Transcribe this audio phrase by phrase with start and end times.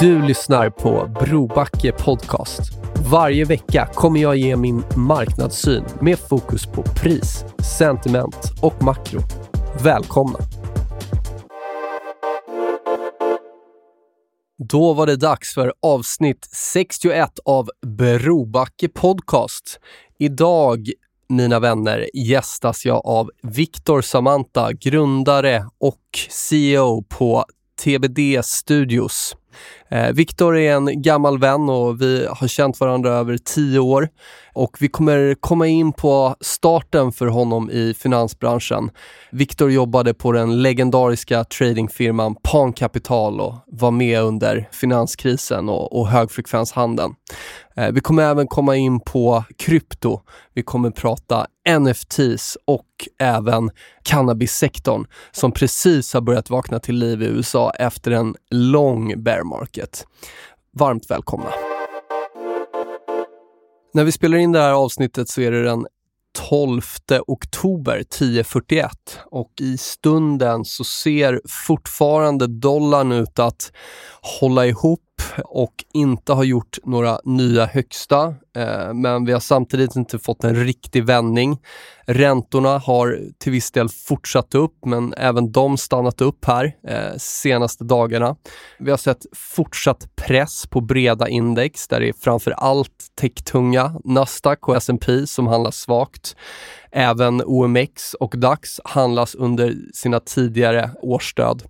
[0.00, 2.60] Du lyssnar på Brobacke Podcast.
[3.10, 7.44] Varje vecka kommer jag ge min marknadssyn med fokus på pris,
[7.78, 9.20] sentiment och makro.
[9.82, 10.38] Välkomna!
[14.58, 19.80] Då var det dags för avsnitt 61 av Brobacke Podcast.
[20.18, 20.88] Idag,
[21.28, 27.44] mina vänner, gästas jag av Viktor Samanta, grundare och CEO på
[27.84, 29.36] TBD Studios.
[29.90, 34.08] Eh, Viktor är en gammal vän och vi har känt varandra över tio år.
[34.52, 38.90] Och vi kommer komma in på starten för honom i finansbranschen.
[39.30, 46.08] Viktor jobbade på den legendariska tradingfirman Pan Capital och var med under finanskrisen och, och
[46.08, 47.14] högfrekvenshandeln.
[47.76, 50.20] Eh, vi kommer även komma in på krypto.
[50.54, 52.86] Vi kommer prata NFTs och
[53.18, 53.70] även
[54.02, 60.06] cannabissektorn som precis har börjat vakna till liv i USA efter en lång bear market.
[60.72, 61.50] Varmt välkomna!
[63.94, 65.86] När vi spelar in det här avsnittet så är det den
[66.48, 66.80] 12
[67.26, 68.90] oktober 10.41
[69.30, 73.72] och i stunden så ser fortfarande dollarn ut att
[74.40, 75.07] hålla ihop
[75.44, 78.34] och inte har gjort några nya högsta.
[78.56, 81.58] Eh, men vi har samtidigt inte fått en riktig vändning.
[82.06, 87.84] Räntorna har till viss del fortsatt upp, men även de stannat upp här eh, senaste
[87.84, 88.36] dagarna.
[88.78, 94.68] Vi har sett fortsatt press på breda index där det är framför allt techtunga Nasdaq
[94.68, 96.36] och S&P som handlas svagt.
[96.92, 101.62] Även OMX och DAX handlas under sina tidigare årsstöd.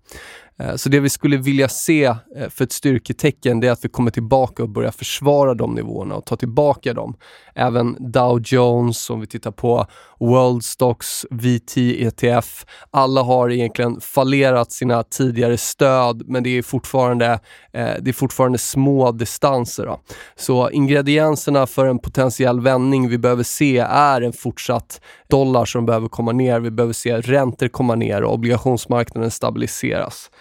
[0.58, 3.88] Eh, så det vi skulle vilja se eh, för ett styrketecken det är att vi
[3.88, 7.16] kommer tillbaka och börjar försvara de nivåerna och ta tillbaka dem.
[7.54, 9.86] Även Dow Jones, om vi tittar på
[10.20, 17.26] World Stocks, VT, ETF, alla har egentligen fallerat sina tidigare stöd men det är fortfarande,
[17.72, 19.86] eh, det är fortfarande små distanser.
[19.86, 20.00] Då.
[20.36, 26.08] Så ingredienserna för en potentiell vändning vi behöver se är en fortsatt dollar som behöver
[26.08, 26.60] komma ner.
[26.60, 30.30] Vi behöver se räntor komma ner och obligationsmarknaden stabiliseras.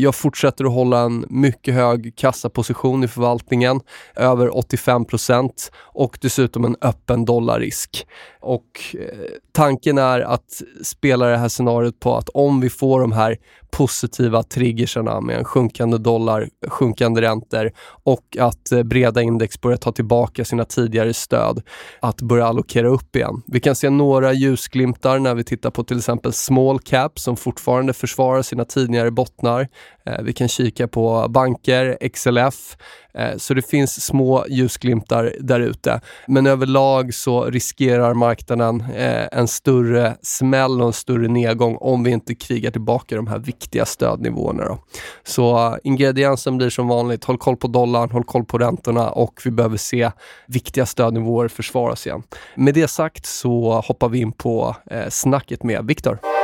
[0.00, 3.80] Jag fortsätter att hålla en mycket hög kassaposition i förvaltningen,
[4.16, 8.06] över 85% och dessutom en öppen dollarrisk.
[8.40, 9.18] Och eh,
[9.52, 13.36] tanken är att spela det här scenariot på att om vi får de här
[13.70, 17.70] positiva triggersarna med en sjunkande dollar, sjunkande räntor
[18.04, 21.62] och att eh, breda index börjar ta tillbaka sina tidigare stöd,
[22.00, 23.42] att börja allokera upp igen.
[23.46, 27.92] Vi kan se några ljusglimtar när vi tittar på till exempel small cap som fortfarande
[27.92, 29.68] försvarar sina tidigare bottnar.
[30.08, 32.76] Eh, vi kan kika på banker, XLF,
[33.14, 36.00] eh, så det finns små ljusglimtar där ute.
[36.26, 42.10] Men överlag så riskerar marknaden eh, en större smäll och en större nedgång om vi
[42.10, 44.64] inte krigar tillbaka de här viktiga stödnivåerna.
[44.64, 44.78] Då.
[45.24, 49.50] Så ingrediensen blir som vanligt, håll koll på dollarn, håll koll på räntorna och vi
[49.50, 50.10] behöver se
[50.46, 52.22] viktiga stödnivåer försvaras igen.
[52.54, 54.76] Med det sagt så hoppar vi in på
[55.08, 56.37] snacket med Viktor.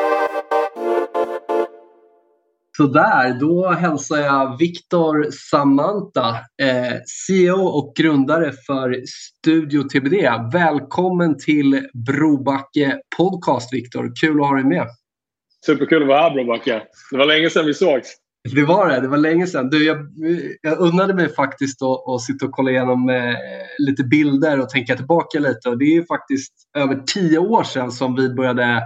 [2.77, 6.29] Sådär, då hälsar jag Viktor Samanta,
[6.63, 6.93] eh,
[7.27, 10.15] CEO och grundare för Studio TBD.
[10.53, 14.13] Välkommen till Brobacke Podcast, Viktor.
[14.21, 14.87] Kul att ha dig med.
[15.67, 16.83] Superkul att vara här, Brobacke.
[17.11, 18.09] Det var länge sedan vi sågs.
[18.55, 19.01] Det var det.
[19.01, 19.71] Det var länge sedan.
[19.71, 19.99] Du, jag,
[20.61, 23.35] jag unnade mig faktiskt att, att sitta och kolla igenom eh,
[23.79, 25.69] lite bilder och tänka tillbaka lite.
[25.69, 28.83] Och det är faktiskt över tio år sedan som vi började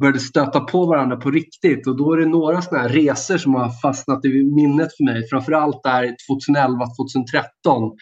[0.00, 3.54] började stöta på varandra på riktigt och då är det några sådana här resor som
[3.54, 5.28] har fastnat i minnet för mig.
[5.28, 7.92] Framförallt där 2011-2013.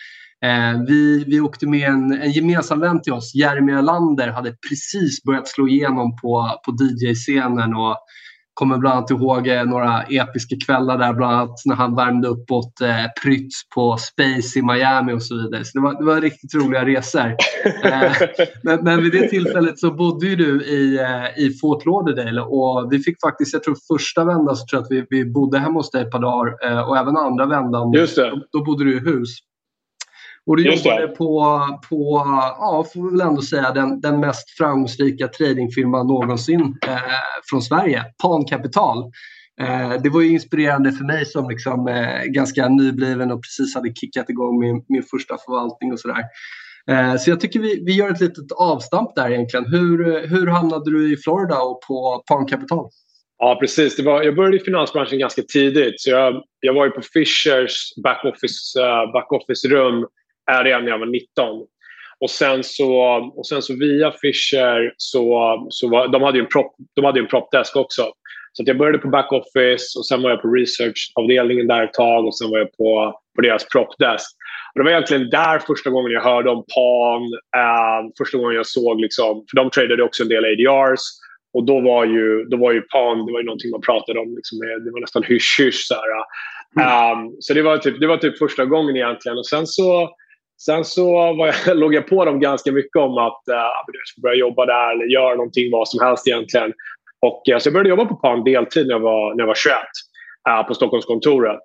[0.44, 5.22] Eh, vi, vi åkte med en, en gemensam vän till oss, Jeremy Lander, hade precis
[5.22, 7.96] börjat slå igenom på, på DJ-scenen och
[8.58, 12.50] kommer bland annat ihåg eh, några episka kvällar där, bland annat när han värmde upp
[12.50, 15.64] åt eh, Prytz på Space i Miami och så vidare.
[15.64, 17.26] Så det var, det var riktigt roliga resor.
[17.84, 18.12] eh,
[18.62, 22.92] men, men vid det tillfället så bodde ju du i, eh, i Fort Lauderdale och
[22.92, 25.78] vi fick faktiskt, jag tror första vändan så tror jag att vi, vi bodde hemma
[25.78, 28.30] hos dig ett par dagar eh, och även andra vändan, Just det.
[28.30, 29.28] Då, då bodde du i hus.
[30.48, 30.90] Och du Just det.
[30.90, 32.22] jobbade på, på
[32.58, 36.98] ja, får vi väl ändå säga, den, den mest framgångsrika tradingfirman någonsin eh,
[37.50, 38.98] från Sverige, Pan Capital.
[39.60, 43.92] Eh, det var ju inspirerande för mig som liksom, eh, ganska nybliven och precis hade
[43.94, 46.24] kickat igång min, min första förvaltning och sådär.
[46.90, 49.66] Eh, så jag tycker vi, vi gör ett litet avstamp där egentligen.
[49.66, 52.88] Hur, hur hamnade du i Florida och på Pan Capital?
[53.38, 53.96] Ja, precis.
[53.96, 56.00] Det var, jag började i finansbranschen ganska tidigt.
[56.00, 60.06] Så jag, jag var ju på Fishers backoffice, uh, backoffice-rum
[60.50, 61.66] äh, redan när jag var 19.
[62.20, 62.92] Och sen så,
[63.36, 67.20] och sen så via Fisher så, så var, de hade ju en prop, de hade
[67.20, 68.12] en propdesk också.
[68.52, 72.38] Så jag började på backoffice och sen var jag på researchavdelningen där ett tag och
[72.38, 74.36] sen var jag på, på deras propdesk.
[74.74, 77.22] Och det var egentligen där första gången jag hörde om Pan.
[77.56, 81.00] Eh, första gången jag såg, liksom, för de tradade också en del ADRs.
[81.54, 84.36] Och då var ju, då var ju Pan det var ju någonting man pratade om.
[84.36, 85.86] Liksom, det var nästan hysch-hysch.
[85.88, 85.94] Så,
[86.80, 87.18] mm.
[87.18, 89.38] um, så det var, typ, det var typ första gången egentligen.
[89.38, 90.10] Och sen så,
[90.60, 93.54] sen så var jag, låg jag på dem ganska mycket om att uh,
[93.86, 96.72] jag skulle börja jobba där eller göra någonting vad som helst egentligen.
[97.20, 99.54] Och, uh, så jag började jobba på Pan deltid när jag var, när jag var
[99.54, 99.74] 21
[100.48, 101.62] uh, eh, på Stockholmskontoret.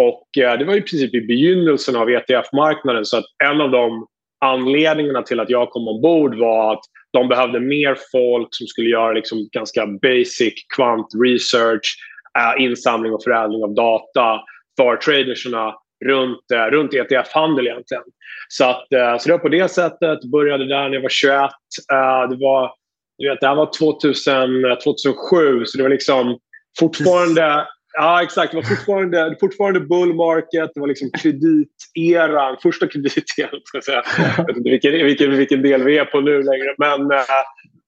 [0.00, 4.06] Och eh, det var i princip i begynnelsen av ETF-marknaden så att en av de
[4.40, 6.80] anledningarna till att jag kom ombord var att
[7.12, 11.96] de behövde mer folk som skulle göra liksom ganska basic kvant research,
[12.38, 14.40] äh, insamling och förädling av data
[14.76, 18.02] för traderserna runt, äh, runt ETF-handel egentligen.
[18.48, 20.24] Så, att, äh, så det var på det sättet.
[20.24, 21.50] Började där när jag var 21.
[22.30, 22.72] det var,
[23.18, 26.38] du vet, det här var 2000, 2007 så det var liksom
[26.78, 27.66] fortfarande
[27.98, 28.50] Ja, exakt.
[28.50, 30.70] Det var fortfarande, fortfarande bull market.
[30.74, 33.60] Det var liksom krediteran, första krediteran.
[33.64, 34.02] Ska jag, säga.
[34.36, 36.74] jag vet inte vilken, vilken, vilken del vi är på nu längre.
[36.78, 37.10] Men,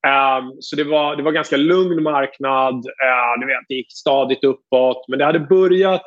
[0.06, 2.74] äh, så det var, det var ganska lugn marknad.
[2.74, 5.04] Uh, vet, det gick stadigt uppåt.
[5.08, 6.04] Men det hade börjat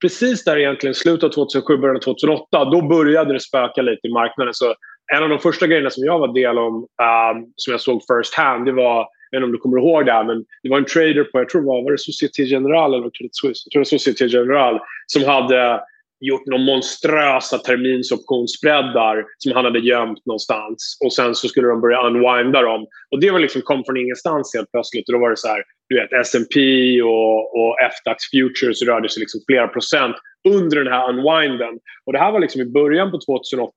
[0.00, 2.64] precis där egentligen, slutet av 2007, början av 2008.
[2.64, 4.54] Då började det spöka lite i marknaden.
[4.54, 4.74] Så
[5.16, 8.34] en av de första grejerna som jag var del om, um, som jag såg first
[8.34, 10.78] hand, det var jag vet inte om du kommer ihåg det, här, men det var
[10.78, 13.62] en trader på, jag tror det var, var det Société Générale eller Credit Suisse?
[13.64, 15.80] Jag tror det var Société Générale som hade
[16.20, 20.98] gjort några monströsa terminsoptionsspreadar som han hade gömt någonstans.
[21.04, 22.86] Och sen så skulle de börja unwinda dem.
[23.10, 25.08] Och det var liksom, kom från ingenstans helt plötsligt.
[25.08, 26.56] Och då var det så här, du vet, S&P
[27.02, 30.16] och, och FDAX Futures rörde sig liksom flera procent
[30.48, 31.74] under den här unwinden.
[32.06, 33.72] Och det här var liksom i början på 2008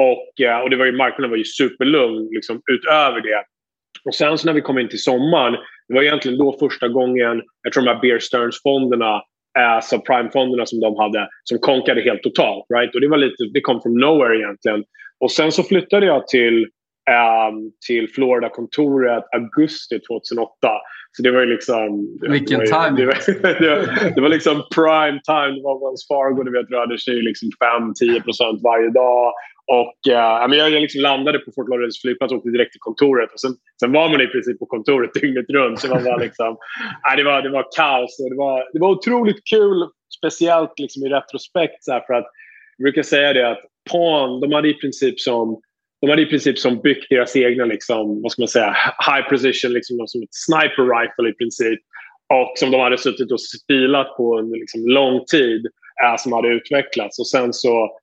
[0.00, 3.44] och, eh, och det var ju, marknaden var ju superlugn liksom, utöver det.
[4.04, 5.56] Och sen så när vi kom in till sommaren,
[5.88, 9.22] det var egentligen då första gången, jag tror de här Bear Stearns-fonderna,
[9.58, 12.64] eh, subprime-fonderna som de hade, som konkade helt totalt.
[12.74, 12.94] Right?
[12.94, 14.84] Och det, var lite, det kom från nowhere egentligen.
[15.20, 16.66] Och sen så flyttade jag till,
[17.48, 20.52] um, till Florida-kontoret augusti 2008.
[21.12, 22.18] Så det var ju liksom...
[22.20, 22.96] Vilken det time!
[22.96, 23.18] Det, var,
[23.60, 25.54] det, var, det var liksom prime time.
[25.58, 29.32] Det var Wells Fargo, du vet, rörde sig liksom 5-10% varje dag.
[29.66, 33.32] Och, uh, jag, jag liksom landade på Fort Lauderdales flygplats och åkte direkt till kontoret.
[33.32, 33.50] Och sen,
[33.80, 35.80] sen var man i princip på kontoret dygnet runt.
[35.80, 36.48] Så man var liksom,
[37.10, 38.20] uh, det, var, det var kaos.
[38.22, 39.88] Och det, var, det var otroligt kul,
[40.18, 41.84] speciellt liksom i retrospekt.
[41.84, 42.26] Så här, för att,
[42.76, 45.60] jag brukar säga det att Pan, de hade i princip som
[46.00, 49.72] de hade i princip som byggt deras egna liksom, vad ska man säga, high precision,
[49.72, 51.80] liksom, som ett sniper rifle i princip.
[52.34, 55.66] Och som de hade suttit och spilat på under liksom, lång tid.
[56.02, 57.18] Äh, som hade utvecklats.
[57.18, 57.98] Och sen så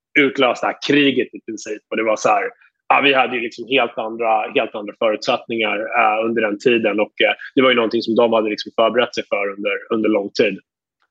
[0.61, 1.81] här kriget i princip.
[1.89, 2.43] Och det var så här,
[2.89, 6.99] ja, vi hade ju liksom helt, andra, helt andra förutsättningar äh, under den tiden.
[6.99, 10.09] Och äh, det var ju någonting som de hade liksom förberett sig för under, under
[10.09, 10.59] lång tid.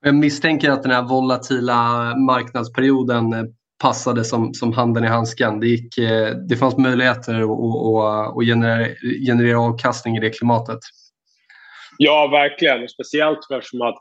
[0.01, 3.43] Jag misstänker att den här volatila marknadsperioden eh,
[3.81, 5.59] passade som, som handen i handsken.
[5.59, 8.87] Det, gick, eh, det fanns möjligheter att, att generera,
[9.27, 10.79] generera avkastning i det klimatet.
[11.97, 12.89] Ja, verkligen.
[12.89, 13.95] Speciellt eftersom att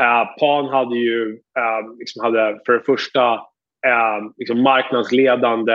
[0.00, 3.40] äh, Pan hade ju äh, liksom hade för det första
[3.86, 5.72] eh, liksom marknadsledande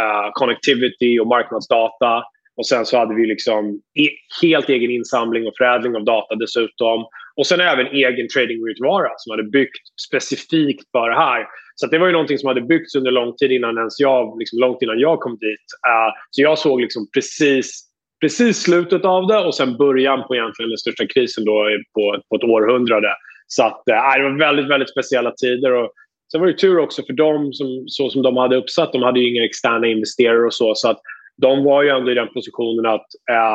[0.00, 2.24] eh, connectivity och marknadsdata.
[2.56, 7.06] Och sen så hade vi liksom e- helt egen insamling och förädling av data dessutom.
[7.36, 11.46] Och sen även egen trading route-vara som hade byggt specifikt för det här.
[11.74, 14.58] Så det var ju någonting som hade byggts under lång tid innan ens jag, liksom
[14.58, 15.66] långt innan jag kom dit.
[15.88, 17.82] Uh, så jag såg liksom precis,
[18.20, 21.64] precis slutet av det och sen början på egentligen den största krisen då
[21.94, 23.08] på, på ett århundrade.
[23.46, 25.72] Så att, uh, det var väldigt, väldigt speciella tider.
[25.72, 25.92] Och
[26.32, 28.92] sen var det tur också för dem, som, så som de hade uppsatt.
[28.92, 30.74] De hade ju inga externa investerare och så.
[30.74, 31.00] så att
[31.36, 33.06] de var ju ändå i den positionen att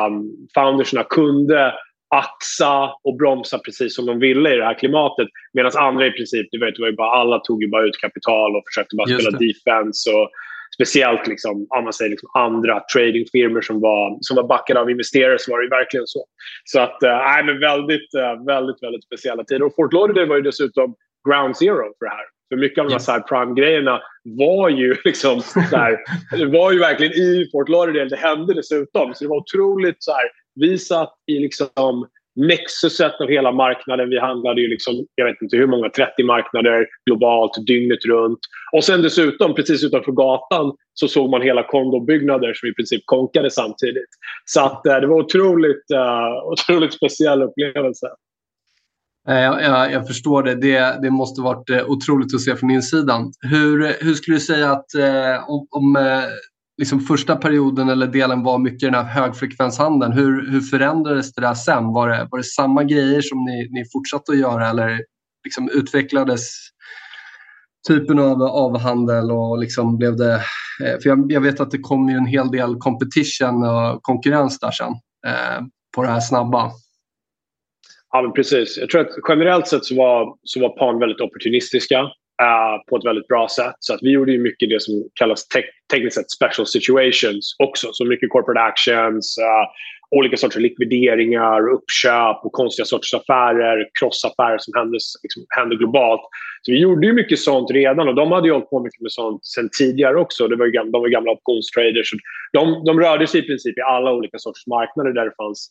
[0.08, 1.74] um, foundersna kunde
[2.14, 5.28] axa och bromsa precis som de ville i det här klimatet.
[5.52, 8.00] Medan andra i princip, du vet, det var ju bara, alla tog ju bara ut
[8.00, 9.46] kapital och försökte bara Just spela det.
[9.46, 10.10] defense.
[10.10, 10.30] Och
[10.74, 15.38] speciellt liksom, om man säger liksom andra tradingfirmor som var, som var backade av investerare
[15.38, 16.24] så var det verkligen så.
[16.64, 19.62] Så att, äh, men väldigt, äh, väldigt, väldigt speciella tider.
[19.62, 20.94] Och Fort Lauderdale var ju dessutom
[21.28, 22.37] ground zero för det här.
[22.48, 25.98] För mycket av de här prime-grejerna var ju liksom där,
[26.38, 28.08] det var ju verkligen i Fort Lauderdale.
[28.08, 29.14] Det hände dessutom.
[29.14, 34.08] Så det var otroligt så här, vi satt i liksom nexuset av hela marknaden.
[34.08, 38.38] Vi handlade ju liksom, jag vet inte hur många, 30 marknader globalt dygnet runt.
[38.72, 43.50] Och sen dessutom, precis utanför gatan, så såg man hela kondobyggnader som i princip konkade
[43.50, 44.08] samtidigt.
[44.44, 48.06] Så att, uh, det var otroligt, uh, otroligt speciell upplevelse.
[49.28, 50.54] Eh, jag, jag, jag, förstår det.
[50.54, 50.98] det.
[51.02, 53.32] Det måste varit eh, otroligt att se från insidan.
[53.40, 56.24] Hur, hur skulle du säga att eh, om, om eh,
[56.78, 60.12] liksom första perioden eller delen var mycket den här högfrekvenshandeln.
[60.12, 61.92] Hur, hur förändrades det där sen?
[61.92, 65.00] Var det, var det samma grejer som ni, ni fortsatte att göra eller
[65.44, 66.50] liksom utvecklades
[67.88, 70.42] typen av, avhandel och liksom blev det...
[71.02, 74.70] För jag, jag, vet att det kom ju en hel del competition och konkurrens där
[74.70, 74.92] sen
[75.26, 75.64] eh,
[75.96, 76.70] på det här snabba.
[78.12, 78.78] Ja, men precis.
[78.78, 82.00] Jag tror att generellt sett så var, så var PAN väldigt opportunistiska
[82.42, 83.74] uh, på ett väldigt bra sätt.
[83.78, 85.62] Så att vi gjorde ju mycket det som kallas te
[85.92, 87.88] tekniskt sett special situations också.
[87.92, 89.66] Så mycket corporate actions, uh,
[90.18, 96.20] olika sorters likvideringar, uppköp och konstiga sorters affärer, Krossaffärer som hände, liksom, globalt.
[96.62, 99.12] Så vi gjorde ju mycket sånt redan och de hade ju hållit på mycket med
[99.12, 100.48] sånt sen tidigare också.
[100.48, 102.12] Det var ju, de var gamla optionstraders.
[102.52, 105.70] De, de rörde sig i princip i alla olika sorters marknader där det fanns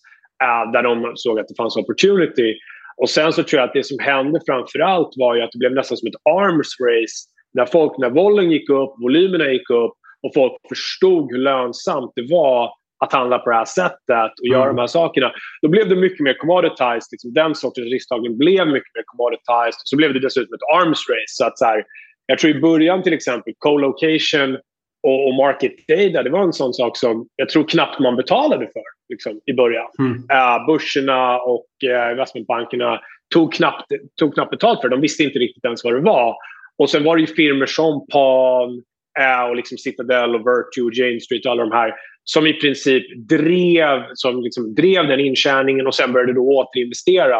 [0.74, 2.56] där de såg att det fanns opportunity.
[2.98, 5.60] Och sen så tror jag att det som hände framför allt var ju att det
[5.60, 7.18] blev nästan som ett arms race.
[7.54, 12.28] När, folk, när vollen gick upp, volymerna gick upp och folk förstod hur lönsamt det
[12.30, 12.72] var
[13.06, 14.60] att handla på det här sättet och mm.
[14.60, 15.32] göra de här sakerna.
[15.62, 17.12] Då blev det mycket mer commoditized.
[17.12, 19.82] Liksom den sortens risktagning blev mycket mer commoditized.
[19.84, 21.34] Så blev det dessutom ett arms race.
[21.38, 21.84] Så att så här,
[22.26, 24.58] jag tror i början till exempel, co-location
[25.08, 28.66] och, och market data, det var en sån sak som jag tror knappt man betalade
[28.66, 29.88] för liksom, i början.
[30.00, 30.14] Mm.
[30.14, 33.00] Uh, börserna och uh, investmentbankerna
[33.34, 34.96] tog knappt, tog knappt betalt för det.
[34.96, 36.36] De visste inte riktigt ens vad det var.
[36.78, 38.72] Och sen var det ju firmor som Palm
[39.20, 42.54] uh, och liksom Citadel och Virtue och Jane Street och alla de här som i
[42.54, 47.40] princip drev, som liksom drev den intjäningen och sen började då återinvestera.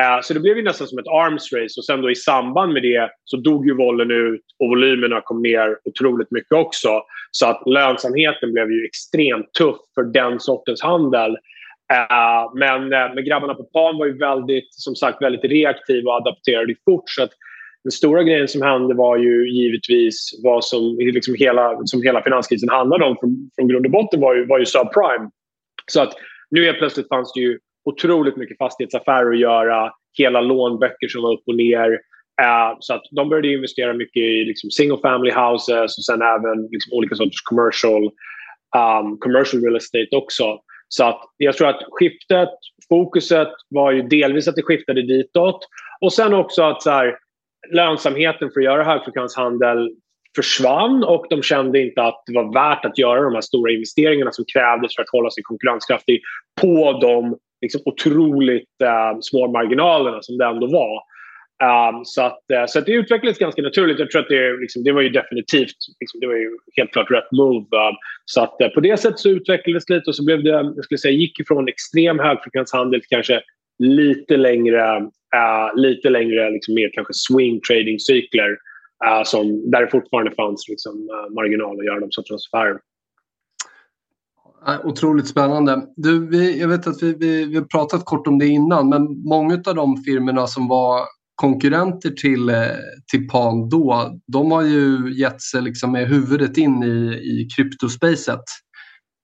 [0.00, 2.72] Eh, så det blev ju nästan som ett arms race och sen då i samband
[2.72, 7.02] med det så dog ju vollen ut och volymerna kom ner otroligt mycket också.
[7.30, 11.30] Så att lönsamheten blev ju extremt tuff för den sortens handel.
[11.92, 16.16] Eh, men, eh, men grabbarna på Pan var ju väldigt, som sagt, väldigt reaktiva och
[16.16, 17.04] adapterade fort.
[17.06, 17.30] Så att
[17.84, 22.68] den stora grejen som hände var ju givetvis vad som, liksom hela, som hela finanskrisen
[22.68, 25.30] handlade om från, från grund och botten var ju, var ju subprime.
[25.86, 26.12] Så att
[26.50, 29.92] nu helt plötsligt fanns det ju otroligt mycket fastighetsaffärer att göra.
[30.18, 31.90] Hela lånböcker som var upp och ner.
[32.42, 36.68] Uh, så att de började investera mycket i liksom, single family houses och sen även
[36.70, 38.04] liksom, olika sorters commercial,
[38.76, 40.58] um, commercial real estate också.
[40.88, 42.48] Så att jag tror att skiftet,
[42.88, 45.58] fokuset var ju delvis att det skiftade ditåt
[46.00, 47.18] och sen också att så här,
[47.72, 49.90] lönsamheten för att göra högfrekvenshandel
[50.36, 54.32] försvann och de kände inte att det var värt att göra de här stora investeringarna
[54.32, 56.20] som krävdes för att hålla sig konkurrenskraftig
[56.60, 61.00] på de liksom otroligt eh, små marginalerna som det ändå var.
[61.62, 63.98] Um, så, att, uh, så att det utvecklades ganska naturligt.
[63.98, 67.10] Jag tror att det, liksom, det var ju definitivt liksom, det var ju helt klart
[67.10, 67.58] rätt move.
[67.58, 70.50] Um, så att, uh, på det sättet så utvecklades det lite och så blev det,
[70.50, 73.42] jag skulle säga, gick ifrån extrem högfrekvenshandel till kanske
[73.78, 75.00] lite längre,
[75.36, 78.56] uh, lite längre liksom, mer kanske swing trading-cykler
[79.24, 82.78] som, där det fortfarande fanns liksom, marginal att göra de sortens affärer.
[84.84, 85.86] Otroligt spännande.
[85.96, 89.02] Du, vi, jag vet att vi, vi, vi har pratat kort om det innan men
[89.28, 91.00] många av de firmorna som var
[91.34, 92.56] konkurrenter till, eh,
[93.12, 98.44] till Pan då, de har ju gett sig liksom med huvudet in i, i kryptospacet.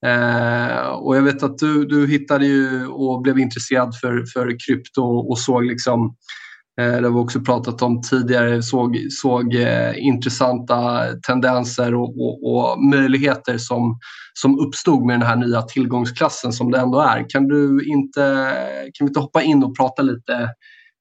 [0.07, 5.03] Eh, och jag vet att du, du hittade ju och blev intresserad för, för krypto
[5.03, 6.50] och såg liksom Eh,
[6.81, 12.53] Eh, det har vi också pratat om tidigare, såg, såg eh, intressanta tendenser och, och,
[12.53, 13.99] och, möjligheter som,
[14.35, 17.31] som uppstod med den här nya tillgångsklassen som det ändå är.
[17.31, 18.23] Kan, du inte,
[18.95, 20.49] kan vi inte hoppa in och prata lite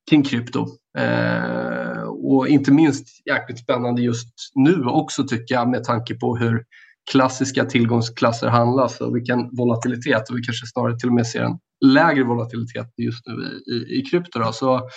[0.09, 0.67] kring krypto?
[0.97, 6.63] Eh, och inte minst jäkligt spännande just nu också tycker jag med tanke på hur
[7.11, 11.59] klassiska tillgångsklasser handlas och vilken volatilitet och vi kanske snarare till och med ser en
[11.85, 14.39] lägre volatilitet just nu i, i, i krypto.
[14.39, 14.51] Då.
[14.51, 14.89] Så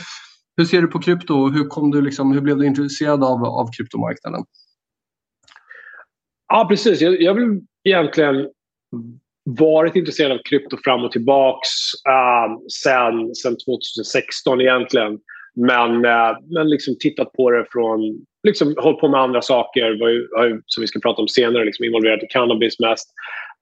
[0.56, 3.44] hur ser du på krypto och hur, kom du liksom, hur blev du intresserad av,
[3.44, 4.44] av kryptomarknaden?
[6.48, 7.00] Ja, precis.
[7.00, 8.48] Jag, jag vill egentligen
[9.44, 11.68] varit intresserad av krypto fram och tillbaks
[12.08, 15.18] uh, sen, sen 2016 egentligen.
[15.54, 18.00] Men, uh, men liksom tittat på det från,
[18.42, 21.28] liksom hållit på med andra saker var ju, var ju, som vi ska prata om
[21.28, 23.10] senare, liksom involverat i cannabis mest.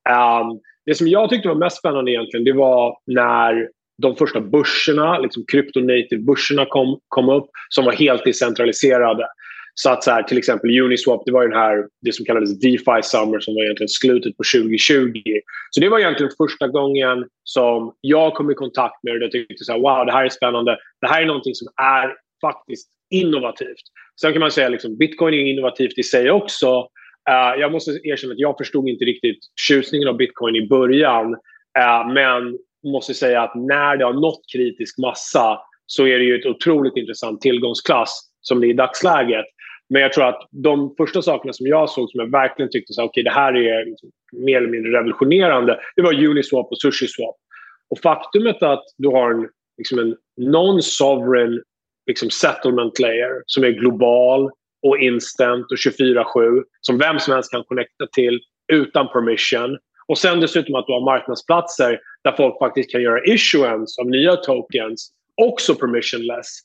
[0.09, 3.69] Um, det som jag tyckte var mest spännande egentligen det var när
[4.01, 9.27] de första börserna, liksom kryptonative-börserna kom, kom upp som var helt decentraliserade.
[9.75, 12.61] Så att så här, till exempel Uniswap, det var ju den här, det som kallades
[12.61, 15.23] DeFi Summer som var egentligen slutet på 2020.
[15.71, 19.65] Så det var egentligen första gången som jag kom i kontakt med det och tyckte
[19.65, 20.79] så här, wow, det här är spännande.
[21.01, 23.85] Det här är någonting som är faktiskt innovativt.
[24.21, 26.81] Sen kan man säga liksom, bitcoin är innovativt i sig också.
[27.31, 29.39] Uh, jag måste erkänna att jag förstod inte riktigt
[29.69, 31.33] tjusningen av bitcoin i början.
[31.79, 36.39] Uh, men måste säga att när det har nått kritisk massa så är det ju
[36.39, 39.47] ett otroligt intressant tillgångsklass som det är i dagsläget.
[39.89, 43.05] Men jag tror att de första sakerna som jag såg som jag verkligen tyckte så,
[43.05, 47.37] okay, det här är liksom mer eller mindre revolutionerande, det var Uniswap och SushiSwap.
[47.91, 51.61] Och faktumet att du har en, liksom en non-sovereign
[52.07, 54.51] liksom settlement layer som är global
[54.83, 58.41] och instant och 24-7 som vem som helst kan connecta till
[58.73, 59.79] utan permission.
[60.11, 64.37] Och sen dessutom att du har marknadsplatser där folk faktiskt kan göra issuance av nya
[64.37, 65.11] tokens,
[65.43, 66.61] också permissionless.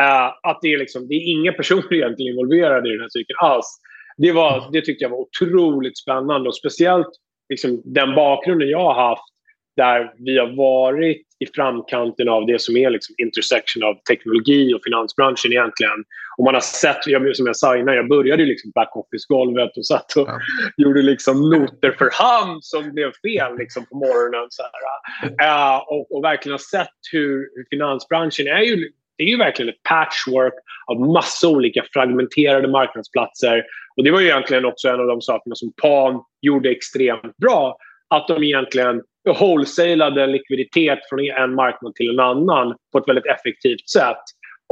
[0.00, 3.36] Uh, att det är, liksom, det är inga personer egentligen involverade i den här cykeln
[3.40, 3.80] alls.
[4.16, 7.08] Det, var, det tyckte jag var otroligt spännande och speciellt
[7.48, 9.29] liksom, den bakgrunden jag har haft
[9.76, 14.80] där vi har varit i framkanten av det som är liksom intersection av teknologi och
[14.84, 16.04] finansbranschen egentligen.
[16.38, 17.04] Och man har sett,
[17.36, 20.38] som jag sa innan, jag började liksom backoffice-golvet och satt och ja.
[20.76, 24.46] gjorde liksom noter för hand som blev fel liksom på morgonen.
[24.50, 29.36] Så uh, och, och, verkligen har sett hur, hur finansbranschen är ju det är ju
[29.36, 30.54] verkligen ett patchwork
[30.86, 33.64] av massa olika fragmenterade marknadsplatser.
[33.96, 37.76] Och det var ju egentligen också en av de sakerna som Pan gjorde extremt bra.
[38.08, 43.88] Att de egentligen wholesalade likviditet från en marknad till en annan på ett väldigt effektivt
[43.88, 44.22] sätt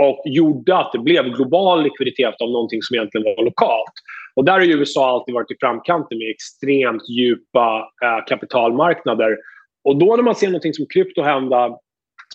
[0.02, 3.92] och gjorde att det blev global likviditet av någonting som egentligen var lokalt.
[4.34, 9.36] Och där har USA alltid varit i framkanten med extremt djupa eh, kapitalmarknader.
[9.84, 11.78] Och då när man ser någonting som krypto hända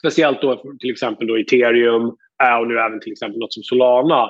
[0.04, 2.12] Speciellt då till exempel då ethereum
[2.44, 4.30] eh, och nu även till exempel något som Solana.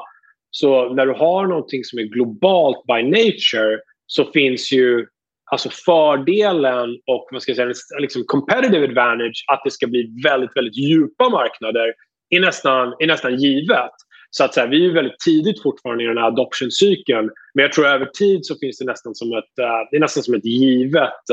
[0.52, 5.08] Så när du har någonting som är globalt by nature så finns ju
[5.54, 10.58] alltså fördelen och vad ska jag säga, liksom competitive advantage att det ska bli väldigt,
[10.58, 11.94] väldigt djupa marknader
[12.30, 13.92] är nästan, är nästan givet.
[14.30, 17.30] Så att så här, vi är väldigt tidigt fortfarande i den här adoption-cykeln.
[17.54, 20.24] Men jag tror över tid så finns det nästan som ett, eh, det är nästan
[20.24, 21.24] som ett givet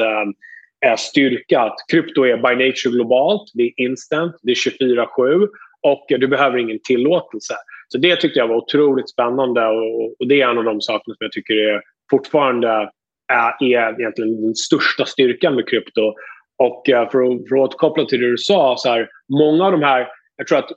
[0.87, 5.48] uh, styrka att krypto är by nature globalt, det är instant, det är 24-7
[5.83, 7.54] och du behöver ingen tillåtelse.
[7.88, 11.14] Så det tyckte jag var otroligt spännande och, och det är en av de sakerna
[11.14, 12.90] som jag tycker är fortfarande
[13.30, 13.62] är,
[14.00, 16.14] egentligen den största styrkan med krypto.
[16.58, 19.72] Och eh, för, att, för att återkoppla till det du sa, så här, många av
[19.72, 20.70] de här, jag tror att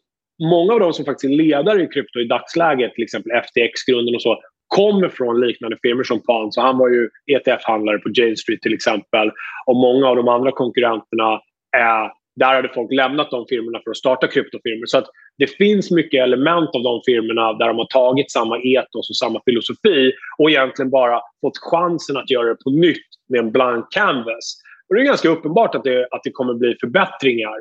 [0.50, 4.22] många av de som faktiskt är ledare i krypto i dagsläget, till exempel FTX-grunden och
[4.22, 6.52] så, kommer från liknande firmor som Pan.
[6.52, 9.32] Så han var ju ETF-handlare på Jane Street till exempel.
[9.68, 11.42] Och många av de andra konkurrenterna,
[11.78, 14.86] är, där hade folk lämnat de firmorna för att starta kryptofirmor.
[14.86, 19.10] Så att det finns mycket element av de firmorna där de har tagit samma etos
[19.10, 23.52] och samma filosofi och egentligen bara fått chansen att göra det på nytt med en
[23.52, 24.62] blank canvas.
[24.90, 27.58] Och det är ganska uppenbart att det, att det kommer bli förbättringar.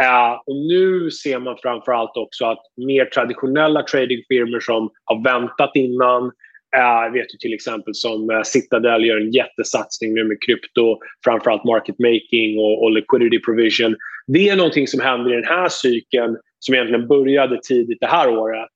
[0.00, 5.70] Uh, och nu ser man framför allt också att mer traditionella tradingfirmor som har väntat
[5.74, 6.32] innan
[6.78, 11.64] jag vet ju till exempel som eh, Citadel gör en jättesatsning nu med krypto, framförallt
[11.64, 13.96] market making och, och, liquidity provision.
[14.26, 18.28] Det är någonting som händer i den här cykeln som egentligen började tidigt det här
[18.28, 18.70] året.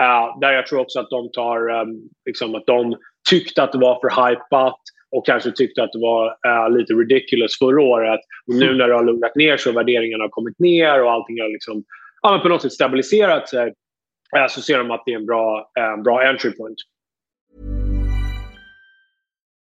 [0.00, 2.96] Uh, där jag tror också att de tar, um, liksom att de
[3.30, 7.58] tyckte att det var för hypat och kanske tyckte att det var uh, lite ridiculous
[7.58, 8.20] förra året.
[8.46, 11.48] Och nu när det har lugnat ner så värderingarna har kommit ner och allting har
[11.48, 11.84] liksom,
[12.22, 13.66] ja, på något sätt stabiliserat sig
[14.36, 15.70] uh, så ser de att det är en bra,
[16.04, 16.78] bra entry point.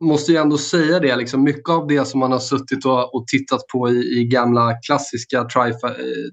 [0.00, 3.26] måste ju ändå säga det, liksom, mycket av det som man har suttit och, och
[3.26, 5.46] tittat på i, i gamla klassiska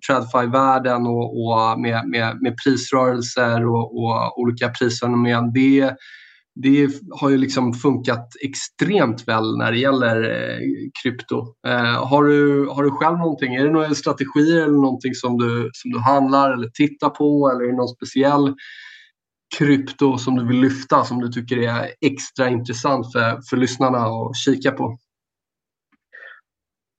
[0.08, 5.94] TradFi-världen eh, och, och med, med, med, prisrörelser och, och olika prisfenomen, det,
[6.56, 10.60] det har ju liksom funkat extremt väl när det gäller eh,
[11.04, 11.38] krypto.
[11.68, 15.70] Eh, har, du, har du själv någonting, är det några strategier eller någonting som du,
[15.74, 18.54] som du handlar eller tittar på eller är det någon speciell
[19.58, 24.38] krypto som du vill lyfta som du tycker är extra intressant för, för lyssnarna att
[24.46, 24.98] kika på?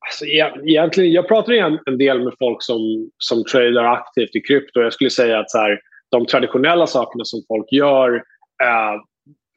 [0.07, 4.81] Alltså, e-, egentligen, jag pratar en del med folk som, som tradar aktivt i krypto.
[4.81, 8.15] Jag skulle säga att så här, de traditionella sakerna som folk gör
[8.63, 9.01] eh,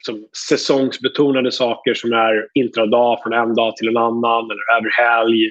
[0.05, 5.45] som säsongsbetonade saker som är intradag från en dag till en annan eller över helg.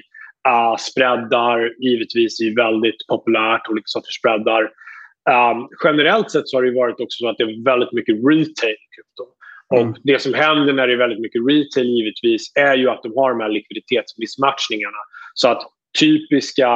[0.47, 4.69] Uh, spreadar givetvis är väldigt populärt, olika sorters spreadar.
[5.29, 8.77] Um, generellt sett så har det varit också så att det är väldigt mycket retail
[8.95, 9.23] krypto.
[9.75, 9.89] Mm.
[9.89, 13.13] Och det som händer när det är väldigt mycket retail givetvis är ju att de
[13.15, 14.97] har de här likviditetsmissmatchningarna.
[15.33, 15.61] Så att
[15.99, 16.69] typiska,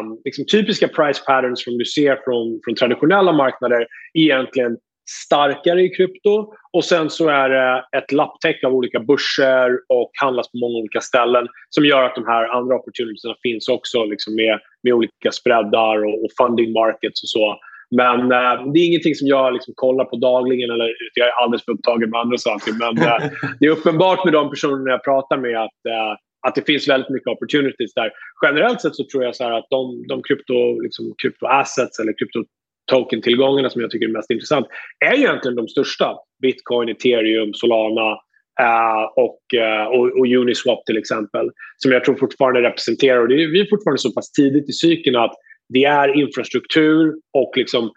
[0.00, 4.76] um, liksom typiska price patterns som du ser från, från traditionella marknader egentligen
[5.10, 10.52] starkare i krypto och sen så är det ett lapptäcke av olika börser och handlas
[10.52, 14.60] på många olika ställen som gör att de här andra opportunitiesna finns också liksom med,
[14.82, 17.58] med olika spreadar och, och funding markets och så.
[17.90, 21.64] Men eh, det är ingenting som jag liksom kollar på dagligen eller jag är alldeles
[21.64, 22.72] för upptagen med andra saker.
[22.78, 26.12] Men eh, det är uppenbart med de personerna jag pratar med att, eh,
[26.46, 28.10] att det finns väldigt mycket opportunities där.
[28.46, 32.44] Generellt sett så tror jag så att de, de krypto, liksom, krypto assets eller krypto
[32.86, 34.66] token-tillgångarna som jag tycker är mest intressant
[35.06, 36.14] är egentligen de största.
[36.42, 38.12] Bitcoin, ethereum, Solana
[38.60, 41.50] uh, och, uh, och, och, Uniswap till exempel.
[41.76, 44.72] Som jag tror fortfarande representerar, och det är, vi är fortfarande så pass tidigt i
[44.72, 45.34] cykeln att
[45.68, 47.90] det är infrastruktur och liksom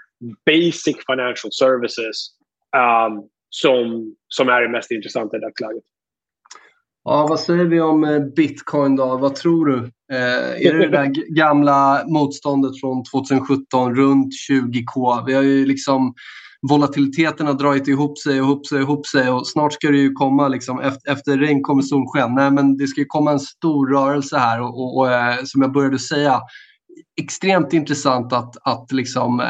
[0.45, 2.29] basic financial services
[2.77, 5.83] um, som, som är det mest intressanta i dagsläget.
[7.03, 9.17] Ja, vad säger vi om eh, bitcoin då?
[9.17, 9.91] Vad tror du?
[10.11, 15.25] Eh, är det det där gamla motståndet från 2017 runt 20k?
[15.25, 16.13] Vi har ju liksom
[16.69, 19.97] volatiliteten har dragit ihop sig och ihop sig och ihop sig och snart ska det
[19.97, 22.35] ju komma liksom efter, efter regn kommer solsken.
[22.35, 25.61] Nej, men det ska ju komma en stor rörelse här och, och, och eh, som
[25.61, 26.41] jag började säga
[27.21, 29.45] extremt intressant att, att liksom eh,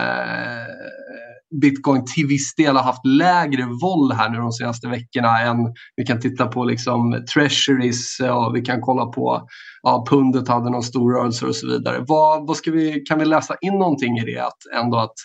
[1.62, 5.57] bitcoin till viss del har haft lägre våld här nu de senaste veckorna än
[5.95, 9.47] vi kan titta på liksom treasuries och vi kan kolla på
[9.81, 12.03] ja, pundet hade någon stor rörelse och så vidare.
[12.07, 14.39] Vad, vad ska vi, kan vi läsa in någonting i det?
[14.39, 15.15] Att ändå att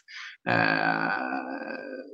[0.48, 1.12] eh,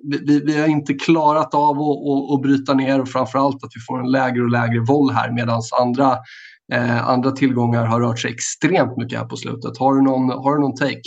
[0.02, 4.00] vi, vi har inte klarat av att, att, bryta ner och framförallt att vi får
[4.00, 6.18] en lägre och lägre våld här medan andra,
[6.72, 9.78] eh, andra tillgångar har rört sig extremt mycket här på slutet.
[9.78, 11.00] Har du någon, har du någon take?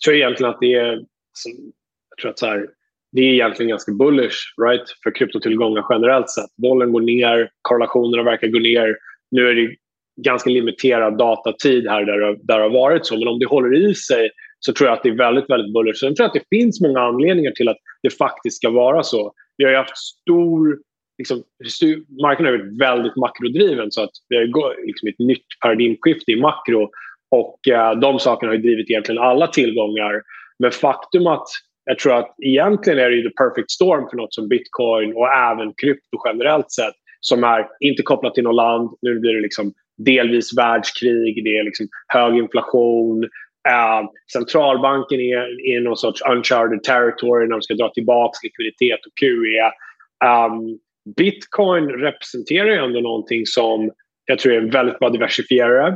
[0.00, 0.98] Jag tror egentligen att det är,
[1.30, 1.48] Alltså,
[2.10, 2.66] jag tror att så här,
[3.12, 6.56] det är egentligen ganska bullish right, för kryptotillgångar generellt sett.
[6.56, 8.96] Bollen går ner, korrelationerna verkar gå ner.
[9.30, 9.76] Nu är det
[10.22, 13.18] ganska limiterad datatid här där, där det har varit så.
[13.18, 15.96] Men om det håller i sig så tror jag att det är väldigt, väldigt bullish.
[16.00, 19.32] Sen tror jag att det finns många anledningar till att det faktiskt ska vara så.
[19.56, 20.78] Vi har ju haft stor...
[21.18, 21.42] Liksom,
[22.22, 26.40] marknaden har varit väldigt makrodriven så att vi har gått liksom ett nytt paradigmskifte i
[26.40, 26.90] makro.
[27.30, 30.22] Och eh, de sakerna har drivit egentligen alla tillgångar.
[30.60, 31.48] Men faktum att
[31.84, 35.74] jag tror att egentligen är det the perfect storm för något som bitcoin och även
[35.82, 38.90] krypto generellt sett som är inte kopplat till något land.
[39.02, 39.72] Nu blir det liksom
[40.04, 43.24] delvis världskrig, det är liksom hög inflation.
[43.68, 49.12] Eh, centralbanken är i någon sorts uncharted territory när de ska dra tillbaka likviditet och
[49.20, 49.70] QE.
[50.24, 50.78] Um, ehm,
[51.16, 53.90] Bitcoin representerar ju ändå någonting som
[54.24, 55.88] jag tror är en väldigt bra diversifierare.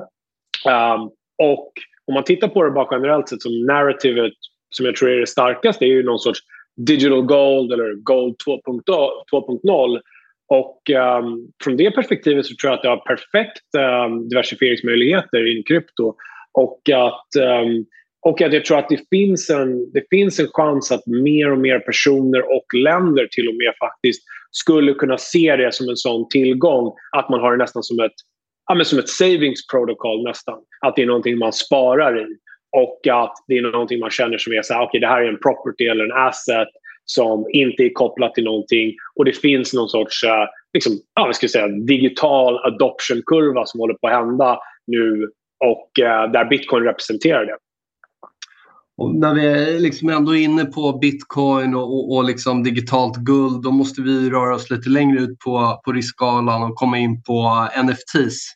[0.67, 1.11] Um,
[1.43, 1.73] och
[2.07, 4.33] om man tittar på det bara generellt sett som narrativet
[4.77, 6.41] som jag tror är det starkaste är ju någon sorts
[6.77, 10.01] digital gold eller gold 2.0.
[10.49, 13.63] Och um, från det perspektivet så tror jag att det har perfekt
[14.07, 16.15] um, diversifieringsmöjligheter i krypto.
[16.53, 17.85] Och att, um,
[18.21, 21.59] och att jag tror att det finns, en, det finns en chans att mer och
[21.59, 26.29] mer personer och länder till och med faktiskt skulle kunna se det som en sån
[26.29, 28.13] tillgång att man har det nästan som ett,
[28.67, 30.59] ja, men som ett savings protocol nästan.
[30.81, 32.37] Att det är någonting man sparar i.
[32.75, 35.29] Och att det är någonting man känner som är så här, okay, det här är
[35.29, 36.69] en property eller en asset
[37.05, 41.37] som inte är kopplat till någonting och det finns någon sorts eh, liksom, ja, vad
[41.37, 45.31] ska jag säga, digital adoption-kurva som håller på att hända nu
[45.65, 47.57] och eh, där bitcoin representerar det.
[48.97, 53.63] Och när vi är liksom ändå inne på bitcoin och, och, och liksom digitalt guld,
[53.63, 57.69] då måste vi röra oss lite längre ut på, på riskskalan och komma in på
[57.85, 58.55] NFTs.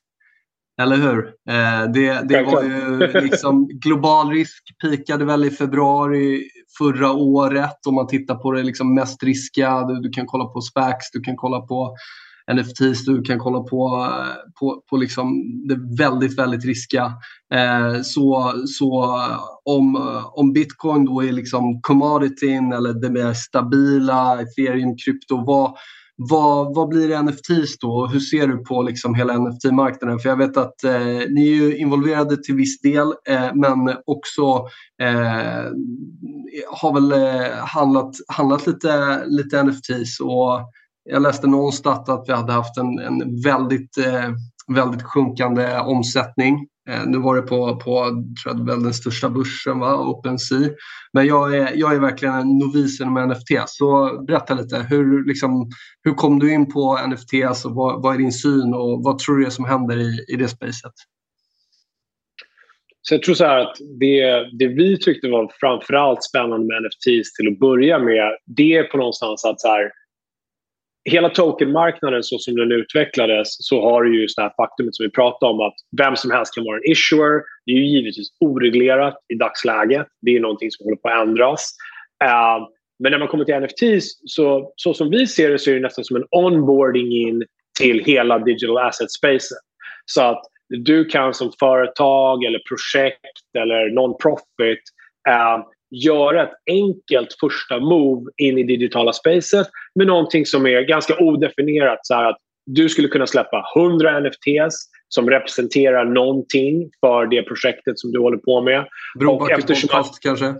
[0.82, 1.26] Eller hur?
[1.48, 6.42] Eh, det, det var ju liksom, global risk pikade väl i februari
[6.78, 9.82] förra året om man tittar på det liksom mest riskiga.
[9.84, 11.96] Du, kan kolla på SPACs, du kan kolla på
[12.52, 14.08] NFTs, du kan kolla på,
[14.60, 17.12] på, på liksom det väldigt, väldigt riskiga.
[17.54, 19.20] Eh, så så
[19.64, 19.96] om,
[20.32, 25.74] om bitcoin då är liksom commodityn eller det mer stabila, ethereum, krypto, vad,
[26.20, 28.06] vad, vad blir NFTs då?
[28.06, 30.18] Hur ser du på liksom hela NFT-marknaden?
[30.18, 30.96] För jag vet att eh,
[31.28, 34.42] ni är ju involverade till viss del eh, men också
[35.02, 35.64] eh,
[36.70, 40.20] har väl eh, handlat, handlat lite, lite NFTs.
[40.20, 40.72] Och
[41.04, 44.30] jag läste någonstans att vi hade haft en, en väldigt, eh,
[44.74, 48.04] väldigt sjunkande omsättning Eh, nu var det på, på
[48.42, 49.96] tror jag, väl den största börsen, va?
[49.96, 50.68] OpenSea.
[51.12, 53.50] Men jag är, jag är verkligen en novis inom NFT.
[53.66, 55.70] Så berätta lite, hur, liksom,
[56.04, 57.44] hur kom du in på NFT?
[57.46, 60.36] Alltså, vad, vad är din syn och vad tror du är som händer i, i
[60.36, 60.92] det spacet?
[63.02, 67.48] Så jag tror så att det, det vi tyckte var framförallt spännande med NFTs till
[67.48, 69.90] att börja med, det är på någonstans att så här,
[71.08, 75.10] hela tokenmarknaden så som den utvecklades så har du ju det här faktumet som vi
[75.10, 77.42] pratade om att vem som helst kan vara en issuer.
[77.66, 80.06] Det är ju givetvis oreglerat i dagsläget.
[80.20, 81.74] Det är någonting som håller på att ändras.
[82.24, 82.68] Uh,
[82.98, 85.80] men när man kommer till NFTs, så, så som vi ser det så är det
[85.80, 87.44] nästan som en onboarding in
[87.80, 89.58] till hela digital asset-spacet.
[90.06, 94.82] Så att du kan som företag eller projekt eller non-profit
[95.28, 99.66] uh, göra ett enkelt första move in i digitala spacet
[99.98, 101.98] med någonting som är ganska odefinierat.
[102.02, 104.76] Så att du skulle kunna släppa 100 NFTs
[105.08, 108.86] som representerar någonting för det projektet som du håller på med.
[109.18, 110.20] Brobacke podcast att...
[110.20, 110.54] kanske?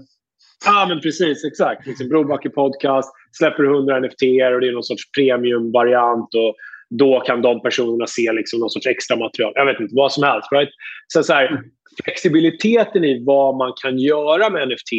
[0.64, 1.44] Ja, men precis.
[1.44, 1.87] Exakt.
[1.87, 3.12] Liksom Brobacke podcast.
[3.33, 6.35] Släpper 100 NFTer och det är någon sorts premiumvariant.
[6.35, 6.55] Och
[6.90, 9.53] då kan de personerna se liksom någon sorts extra material.
[9.55, 10.48] Jag vet inte, vad som helst.
[10.53, 10.70] Right?
[11.07, 11.62] Så, så här,
[12.05, 14.92] flexibiliteten i vad man kan göra med NFT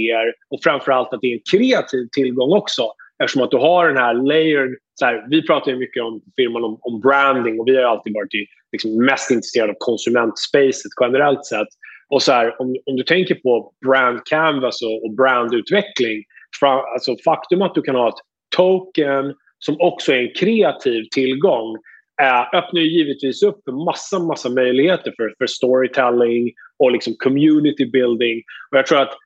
[0.49, 2.83] och framförallt att det är en kreativ tillgång också.
[3.23, 4.75] Eftersom att du har den här layered...
[4.93, 8.13] Så här, vi pratar ju mycket om firman om, om, branding och vi har alltid
[8.13, 8.31] varit
[8.71, 11.67] liksom mest intresserade av konsumentspacet generellt sett.
[12.09, 16.23] Och så här, om, om du tänker på brand canvas och, och brandutveckling.
[16.59, 18.21] Fra, alltså faktum att du kan ha ett
[18.55, 21.77] token som också är en kreativ tillgång
[22.21, 27.85] äh, öppnar ju givetvis upp för massa, massa möjligheter för, för storytelling och liksom community
[27.85, 28.41] building.
[28.71, 29.17] Och jag tror att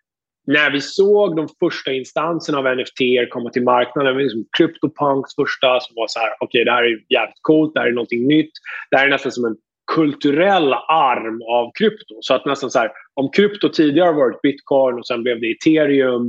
[0.47, 5.95] när vi såg de första instanserna av NFT komma till marknaden, liksom CryptoPunks första som
[5.95, 8.51] var så här, okej okay, det här är jävligt coolt, det här är någonting nytt.
[8.91, 9.55] Det här är nästan som en
[9.95, 12.15] kulturell arm av krypto.
[12.21, 16.27] Så att nästan så här, om krypto tidigare varit bitcoin och sen blev det ethereum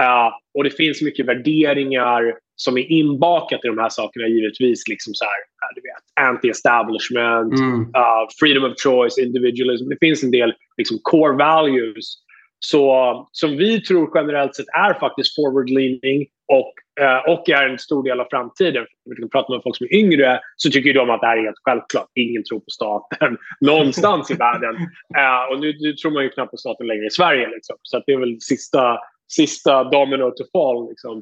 [0.00, 5.14] uh, och det finns mycket värderingar som är inbakat i de här sakerna givetvis liksom
[5.14, 5.40] så här,
[5.74, 7.80] du vet, anti-establishment, mm.
[7.80, 9.88] uh, freedom of choice, individualism.
[9.88, 12.22] Det finns en del liksom, core values
[12.64, 18.02] så, som vi tror generellt sett är faktiskt forward-leaning och, eh, och är en stor
[18.02, 18.82] del av framtiden.
[18.82, 21.42] Om vi pratar med folk som är yngre så tycker de att det här är
[21.42, 22.08] helt självklart.
[22.14, 24.74] Ingen tror på staten någonstans i världen.
[25.18, 27.48] Eh, och nu, nu, tror man ju knappt på staten längre i Sverige.
[27.48, 27.76] Liksom.
[27.82, 28.98] Så det är väl sista,
[29.28, 30.88] sista domino to fall.
[30.88, 31.16] Liksom.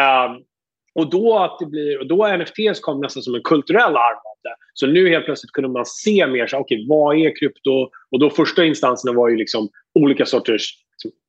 [0.00, 0.42] Um,
[0.96, 4.36] och då, att det blir, och då NFTs kom nästan som en kulturell arm av
[4.42, 4.54] det.
[4.74, 7.90] Så nu helt plötsligt kunde man se mer, så, okay, vad är krypto?
[8.10, 10.74] Och då första instanserna var ju liksom olika sorters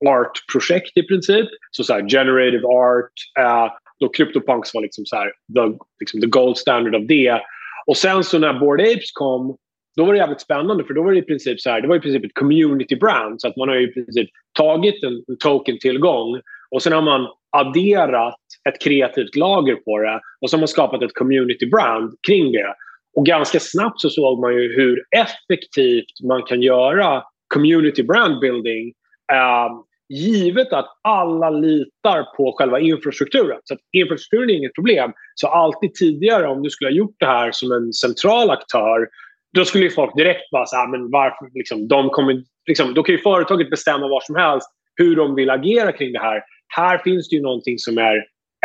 [0.06, 1.48] artprojekt i princip.
[1.72, 3.14] Så, så här, generative art.
[3.40, 7.42] Uh, då CryptoPunks var liksom, så här, the, liksom the gold standard av det.
[7.88, 9.58] Och sen så när Bored Apes kom
[9.96, 11.96] då var det jävligt spännande för då var det i princip så här, det var
[11.96, 13.42] i princip ett community brand.
[13.42, 17.28] Så att man har i princip tagit en, en token-tillgång och sen har man
[17.60, 18.40] adderat
[18.70, 22.74] ett kreativt lager på det och så har man skapat ett community brand kring det.
[23.16, 28.94] Och ganska snabbt så såg man ju hur effektivt man kan göra community brand building
[29.34, 29.70] eh,
[30.10, 33.60] givet att alla litar på själva infrastrukturen.
[33.64, 35.12] Så att infrastrukturen är inget problem.
[35.36, 39.08] Så alltid tidigare om du skulle ha gjort det här som en central aktör
[39.54, 43.16] då skulle folk direkt bara säga ah, men varför, liksom, de kommer, liksom, då kan
[43.16, 46.42] ju företaget bestämma vad som helst hur de vill agera kring det här.
[46.68, 48.16] Här finns det ju någonting som är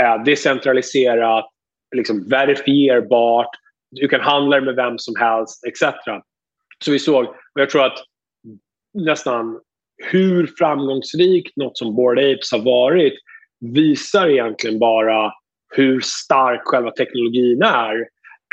[0.00, 1.46] eh, decentraliserat,
[1.96, 3.50] liksom verifierbart,
[3.90, 5.82] du kan handla med vem som helst etc.
[6.84, 7.98] Så vi såg, och jag tror att
[8.94, 9.60] nästan
[10.10, 13.14] hur framgångsrikt något som Bored Apes har varit
[13.60, 15.32] visar egentligen bara
[15.74, 17.96] hur stark själva teknologin är.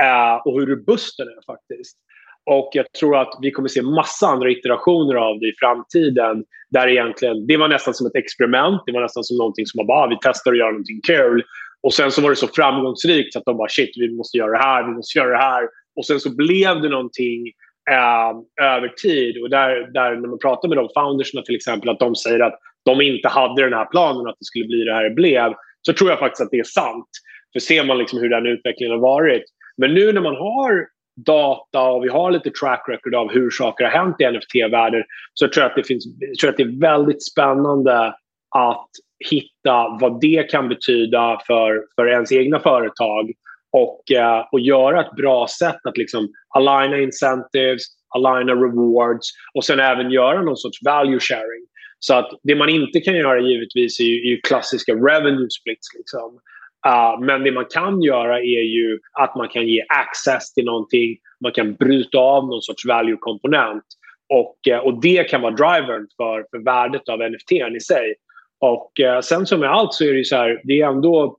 [0.01, 1.97] eh, och hur robust den är faktiskt.
[2.45, 6.43] Och jag tror att vi kommer se massa andra iterationer av det i framtiden.
[6.69, 8.82] Där egentligen, det var nästan som ett experiment.
[8.86, 11.43] Det var nästan som någonting som man bara, ah, vi testar att göra någonting kul.
[11.84, 14.52] Och sen så var det så framgångsrikt så att de bara shit, vi måste göra
[14.52, 15.69] det här, vi måste göra det här.
[15.95, 17.47] Och sen så blev det någonting
[17.91, 19.41] eh, över tid.
[19.41, 22.60] Och där, där när man pratar med de foundersna till exempel, att de säger att
[22.86, 25.54] de inte hade den här planen, att det skulle bli det här det blev.
[25.82, 27.10] Så tror jag faktiskt att det är sant.
[27.54, 29.43] För ser man liksom hur den utvecklingen har varit.
[29.78, 30.88] Men nu när man har
[31.25, 35.03] data och vi har lite track record av hur saker har hänt i NFT-världen
[35.34, 38.13] så tror jag, att det finns, jag tror att det är väldigt spännande
[38.55, 38.89] att
[39.29, 43.32] hitta vad det kan betyda för, för ens egna företag
[43.71, 47.84] och, eh, och göra ett bra sätt att liksom aligna incentives,
[48.15, 51.65] aligna rewards och sen även göra någon sorts value sharing.
[51.99, 55.88] Så att det man inte kan göra givetvis är ju, är ju klassiska revenue splits.
[55.97, 56.39] Liksom.
[56.87, 61.17] Uh, men det man kan göra är ju att man kan ge access till någonting.
[61.43, 63.83] Man kan bryta av någon sorts value-komponent.
[64.29, 68.15] Och, eh, och det kan vara drivern för, för värdet av NFT i sig.
[68.59, 71.37] Och uh, sen som med allt så är det ju så här, det är ändå,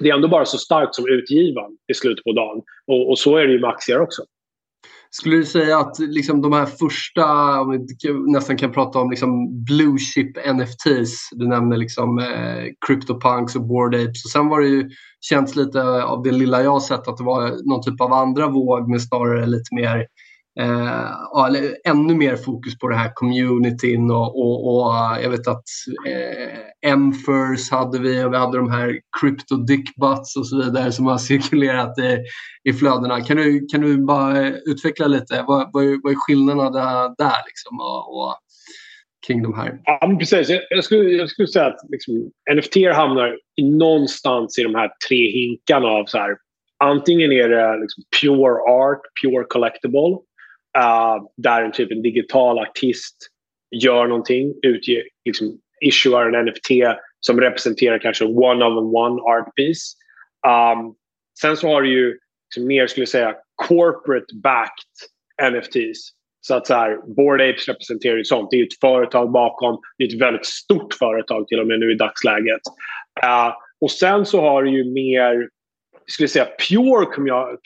[0.00, 2.62] det är ändå bara så starkt som utgivaren i slutet på dagen.
[2.86, 4.22] Och, och så är det ju med aktier också.
[5.10, 7.86] Skulle du säga att liksom de här första, om vi
[8.32, 11.28] nästan kan prata om liksom blue chip NFTs.
[11.32, 14.24] Du nämner liksom eh, CryptoPunks och Bored Apes.
[14.24, 14.90] Och sen var det ju,
[15.20, 18.48] känns lite av det lilla jag har sett att det var någon typ av andra
[18.48, 20.06] våg med snarare lite mer
[20.60, 25.48] eh, eller ännu mer fokus på det här communityn och, och, och eh, jag vet
[25.48, 25.64] att
[26.06, 31.06] eh, Emfers hade vi och vi hade de här crypto dickbutts och så vidare som
[31.06, 32.18] har cirkulerat i,
[32.70, 33.20] i flödena.
[33.20, 35.44] Kan du, kan du bara eh, utveckla lite?
[35.46, 38.34] Vad, vad, är, vad är skillnaderna där, där liksom och, och
[39.26, 39.80] kring de här?
[39.84, 40.48] Ja, precis.
[40.48, 42.14] Jag, jag, skulle, jag skulle säga att liksom,
[42.56, 46.36] NFT hamnar i någonstans i de här tre hinkarna av så här,
[46.84, 50.18] Antingen är det liksom pure art, pure collectible
[50.76, 53.16] uh, där en typ en digital artist
[53.70, 56.70] gör någonting, utger, liksom, issuar en NFT
[57.20, 59.96] som representerar kanske one of one art piece.
[60.46, 60.94] Um,
[61.40, 63.34] sen så har du ju liksom mer, skulle jag säga,
[63.68, 66.12] corporate backed NFTs.
[66.40, 68.50] Så att så här, Bored Apes representerar ju sånt.
[68.50, 69.80] Det är ett företag bakom.
[69.98, 72.60] Det är ett väldigt stort företag till och med nu i dagsläget.
[73.24, 75.48] Uh, och sen så har du ju mer,
[76.06, 77.06] skulle jag säga, pure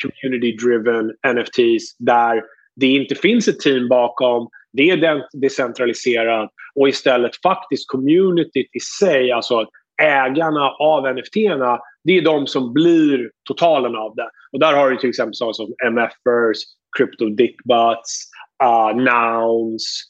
[0.02, 2.42] community driven NFTs där
[2.80, 9.32] det inte finns ett team bakom, det är decentraliserat och istället faktiskt communityt i sig,
[9.32, 9.66] alltså
[10.02, 14.30] ägarna av NFT-erna, det är de som blir totalen av det.
[14.52, 16.58] Och där har du till exempel sådana som MFers,
[16.98, 18.30] Crypto Dickbutts,
[18.62, 20.02] uh, Nouns.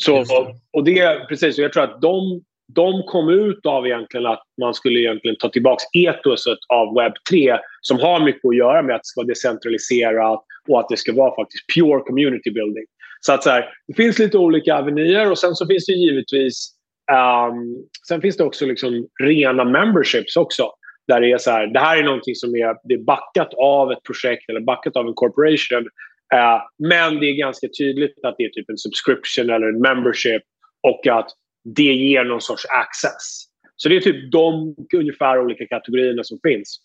[0.00, 0.24] Så,
[0.72, 2.42] och det, precis, jag tror att de
[2.74, 7.58] de kom ut av egentligen att man skulle egentligen ta tillbaka etoset av webb 3
[7.88, 11.12] som har mycket att göra med att det ska vara decentraliserat och att det ska
[11.12, 12.84] vara faktiskt pure community building.
[13.20, 16.74] Så att så här, det finns lite olika avenyer och sen så finns det givetvis
[17.12, 17.76] um,
[18.08, 20.70] sen finns det också liksom rena memberships också.
[21.08, 23.92] Där det är så här, det här är någonting som är, det är backat av
[23.92, 25.84] ett projekt eller backat av en corporation.
[26.34, 30.42] Uh, men det är ganska tydligt att det är typ en subscription eller en membership
[30.82, 31.28] och att
[31.74, 33.48] det ger någon sorts access.
[33.76, 36.80] Så det är typ de ungefär olika kategorierna som finns.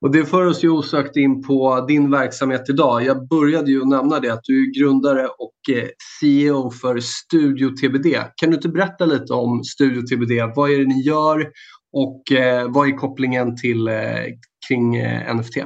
[0.00, 3.04] Och Det för oss ju osökt in på din verksamhet idag.
[3.04, 5.88] Jag började ju nämna det att du är grundare och eh,
[6.20, 8.06] CEO för Studio TBD.
[8.36, 10.56] Kan du inte berätta lite om Studio TBD?
[10.56, 11.50] Vad är det ni gör
[11.92, 14.24] och eh, vad är kopplingen till eh,
[14.68, 14.98] kring
[15.36, 15.56] NFT?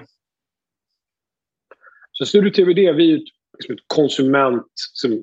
[2.12, 3.22] Så Studio TBD vi är ett,
[3.58, 4.66] liksom ett konsument,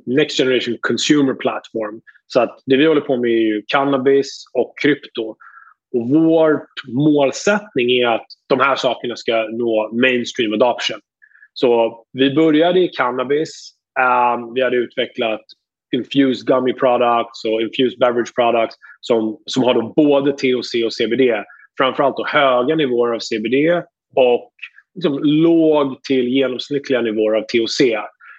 [0.06, 4.74] next generation consumer platform så att det vi håller på med är ju cannabis och
[4.82, 5.36] krypto.
[5.96, 11.00] Och vår målsättning är att de här sakerna ska nå mainstream adoption.
[11.54, 13.72] Så vi började i cannabis.
[14.00, 15.42] Um, vi hade utvecklat
[15.96, 21.44] infused gummy products och infused beverage products som, som har då både THC och CBD.
[21.78, 23.84] Framförallt då höga nivåer av CBD
[24.16, 24.52] och
[24.96, 27.82] liksom låg till genomsnittliga nivåer av THC.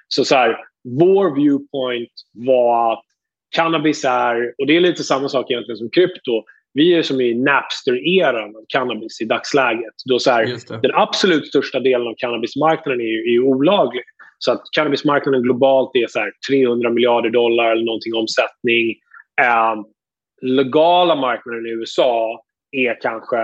[0.09, 3.05] Så, så här, vår viewpoint var att
[3.51, 6.45] cannabis är, och det är lite samma sak egentligen som krypto,
[6.77, 9.95] vi är som i Napster-eran av cannabis i dagsläget.
[10.05, 14.03] Då så här, den absolut största delen av cannabismarknaden är är olaglig.
[14.39, 18.91] Så att cannabismarknaden globalt är så 300 miljarder dollar eller någonting omsättning.
[19.41, 19.75] Eh,
[20.43, 23.37] legala marknaden i USA är kanske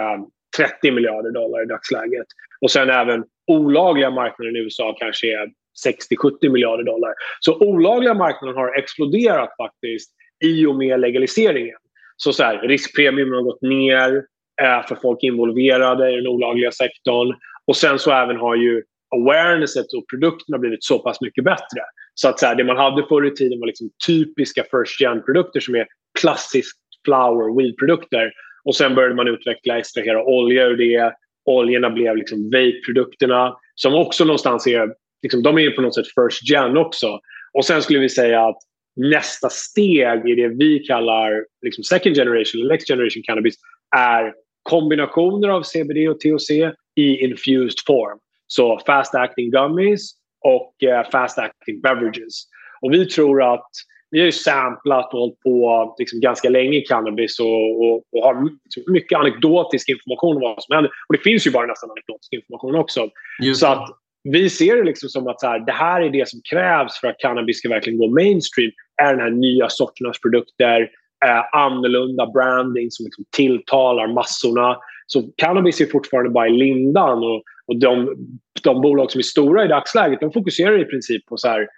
[0.57, 2.27] 30 miljarder dollar i dagsläget.
[2.61, 5.47] Och sen även olagliga marknaden i USA kanske är
[5.87, 7.15] 60-70 miljarder dollar.
[7.41, 10.13] Så olagliga marknaden har exploderat faktiskt
[10.45, 11.77] i och med legaliseringen.
[12.25, 14.17] Så, så här, riskpremien har gått ner
[14.63, 17.35] eh, för folk involverade i den olagliga sektorn.
[17.67, 18.83] Och sen så även har ju
[19.17, 21.81] awarenesset och produkterna blivit så pass mycket bättre.
[22.15, 25.61] Så att så här, det man hade förr i tiden var liksom typiska first gen-produkter
[25.61, 25.87] som är
[26.21, 28.33] klassiskt flower weed-produkter.
[28.65, 31.15] Och sen började man utveckla, extrahera olja ur det.
[31.45, 34.89] Oljorna blev liksom vape-produkterna som också någonstans är,
[35.23, 37.21] liksom, de är på något sätt first gen också.
[37.53, 38.59] Och sen skulle vi säga att
[38.97, 43.55] nästa steg i det vi kallar liksom second generation eller next generation cannabis
[43.97, 44.33] är
[44.63, 46.51] kombinationer av CBD och THC
[46.97, 48.19] i infused form.
[48.47, 50.13] Så fast acting gummies
[50.45, 52.45] och uh, fast acting beverages.
[52.81, 53.71] Och vi tror att
[54.11, 58.23] vi har ju samplat och hållit på liksom ganska länge i cannabis och, och, och
[58.25, 60.93] har liksom mycket anekdotisk information om vad som händer.
[61.09, 63.09] Och det finns ju bara nästan anekdotisk information också.
[63.43, 63.89] Just så att
[64.25, 67.09] vi ser det liksom som att så här, det här är det som krävs för
[67.09, 68.71] att cannabis ska verkligen gå mainstream.
[69.03, 70.81] är den här nya sorternas produkter,
[71.25, 74.77] eh, annorlunda branding som liksom tilltalar massorna.
[75.07, 78.17] Så cannabis är fortfarande bara i lindan och, och de,
[78.63, 81.69] de bolag som är stora i dagsläget de fokuserar i princip på så här,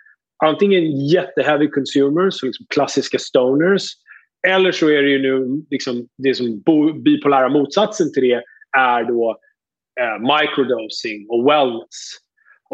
[0.45, 3.83] antingen jätteheavy consumers, liksom klassiska stoners
[4.49, 6.63] eller så är det ju nu liksom, det som
[7.05, 8.43] bipolära motsatsen till det
[8.79, 9.37] är då
[10.01, 12.24] eh, microdosing och wellness.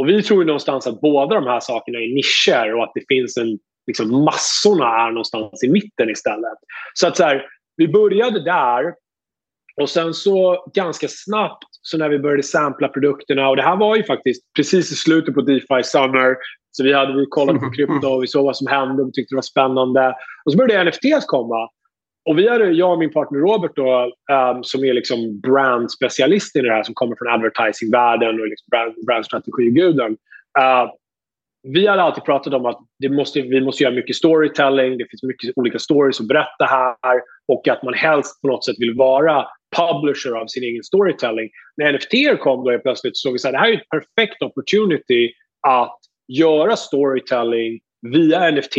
[0.00, 3.36] Och vi tror någonstans att båda de här sakerna är nischer och att det finns
[3.36, 6.58] en, liksom massorna är någonstans i mitten istället.
[6.94, 7.46] Så att så här,
[7.76, 8.84] vi började där
[9.80, 13.96] och sen så ganska snabbt så när vi började sampla produkterna och det här var
[13.96, 16.36] ju faktiskt precis i slutet på DeFi Summer
[16.70, 19.34] så vi hade vi kollade på krypto och vi såg vad som hände och tyckte
[19.34, 20.14] det var spännande.
[20.44, 21.68] Och så började NFTs komma.
[22.28, 26.60] Och vi är, jag och min partner Robert då, um, som är liksom brandspecialist i
[26.60, 30.12] det här som kommer från advertisingvärlden och liksom brand, brandstrategiguden.
[30.58, 30.90] Uh,
[31.62, 34.98] vi hade alltid pratat om att det måste, vi måste göra mycket storytelling.
[34.98, 38.76] Det finns mycket olika stories att berätta här och att man helst på något sätt
[38.78, 39.46] vill vara
[39.76, 41.50] publisher av sin egen storytelling.
[41.76, 45.32] När NFT kom då plötsligt så såg vi att det här är ett perfekt opportunity
[45.66, 45.98] att
[46.28, 47.80] göra storytelling
[48.12, 48.76] via NFT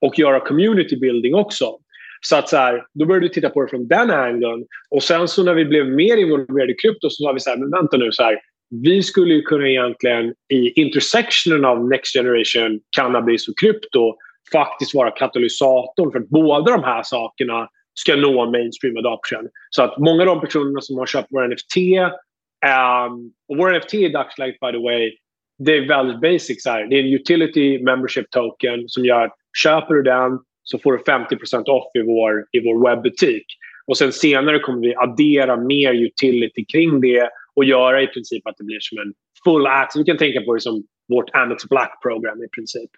[0.00, 1.78] och göra community building också.
[2.26, 4.64] Så att så här, då började vi titta på det från den angeln.
[4.90, 7.56] Och sen så när vi blev mer involverade i krypto så sa vi så här,
[7.56, 8.40] men vänta nu, så här,
[8.82, 14.14] vi skulle ju kunna egentligen i intersectionen av next generation cannabis och krypto
[14.52, 19.48] faktiskt vara katalysatorn för att båda de här sakerna ska nå mainstream adoption.
[19.70, 23.78] Så att många av de personerna som har köpt vår NFT um, ehm, och vår
[23.78, 25.12] NFT i dagsläget by the way
[25.58, 26.62] det är väldigt basic.
[26.62, 26.86] Så här.
[26.86, 30.98] Det är en utility membership token som gör att köper du den så får du
[30.98, 33.46] 50% off i vår, i vår webbutik.
[33.86, 38.56] Och sen senare kommer vi addera mer utility kring det och göra i princip att
[38.58, 39.12] det blir som en
[39.44, 40.00] full access.
[40.00, 42.90] Vi kan tänka på det som vårt Amex Black-program i princip.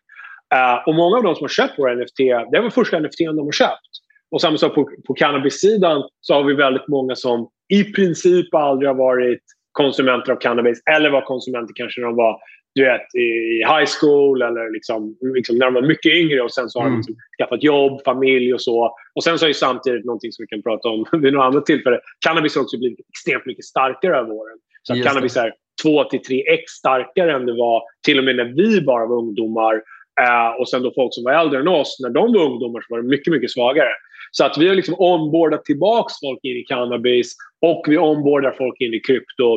[0.55, 2.19] Uh, och många av de som har köpt våra NFT,
[2.53, 3.91] det var första NFT de har köpt.
[4.31, 8.89] Och samma sak på, på cannabis-sidan så har vi väldigt många som i princip aldrig
[8.89, 9.43] har varit
[9.73, 12.39] konsumenter av cannabis eller var konsumenter kanske när de var
[12.75, 16.69] du vet, i high school eller liksom, liksom när de var mycket yngre och sen
[16.71, 16.95] så har mm.
[16.95, 18.97] de liksom skaffat jobb, familj och så.
[19.15, 21.67] Och sen så är det samtidigt någonting som vi kan prata om vid något annat
[21.67, 22.01] tillfälle.
[22.27, 24.59] Cannabis har också blivit extremt mycket starkare över åren.
[24.83, 25.53] Så att cannabis är
[25.83, 29.17] 2 till 3 x starkare än det var till och med när vi bara var
[29.17, 29.75] ungdomar.
[30.21, 32.95] Uh, och sen då folk som var äldre än oss, när de var ungdomar så
[32.95, 33.89] var det mycket, mycket svagare.
[34.31, 38.81] Så att vi har liksom ombordat tillbaka folk in i cannabis och vi ombordar folk
[38.81, 39.55] in i krypto.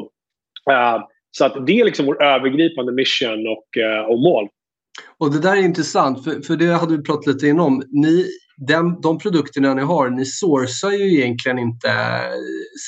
[0.71, 1.03] Uh,
[1.37, 4.47] så att det är liksom vår övergripande mission och, uh, och mål.
[5.17, 8.25] Och Det där är intressant, för, för det hade vi pratat lite innan Ni,
[8.57, 11.89] den, de produkterna ni har, ni sourcar ju egentligen inte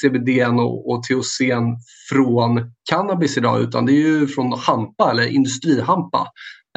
[0.02, 1.42] CBD och, och THC
[2.10, 6.28] från cannabis idag utan det är ju från hampa eller industrihampa.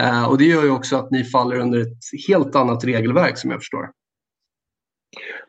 [0.03, 3.51] Uh, och det gör ju också att ni faller under ett helt annat regelverk som
[3.51, 3.91] jag förstår.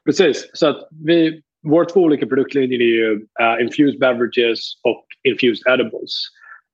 [0.06, 5.74] Precis, så att vi, våra två olika produktlinjer är ju uh, infused beverages och infused
[5.74, 6.14] edibles.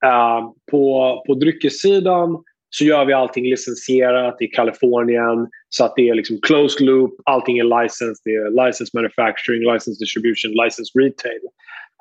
[0.06, 6.16] Uh, på, på dryckessidan så gör vi allting licensierat i Kalifornien så att det är
[6.16, 8.22] liksom closed loop, allting är licensed.
[8.24, 11.42] Det är licensed manufacturing, licensed distribution, licensed retail.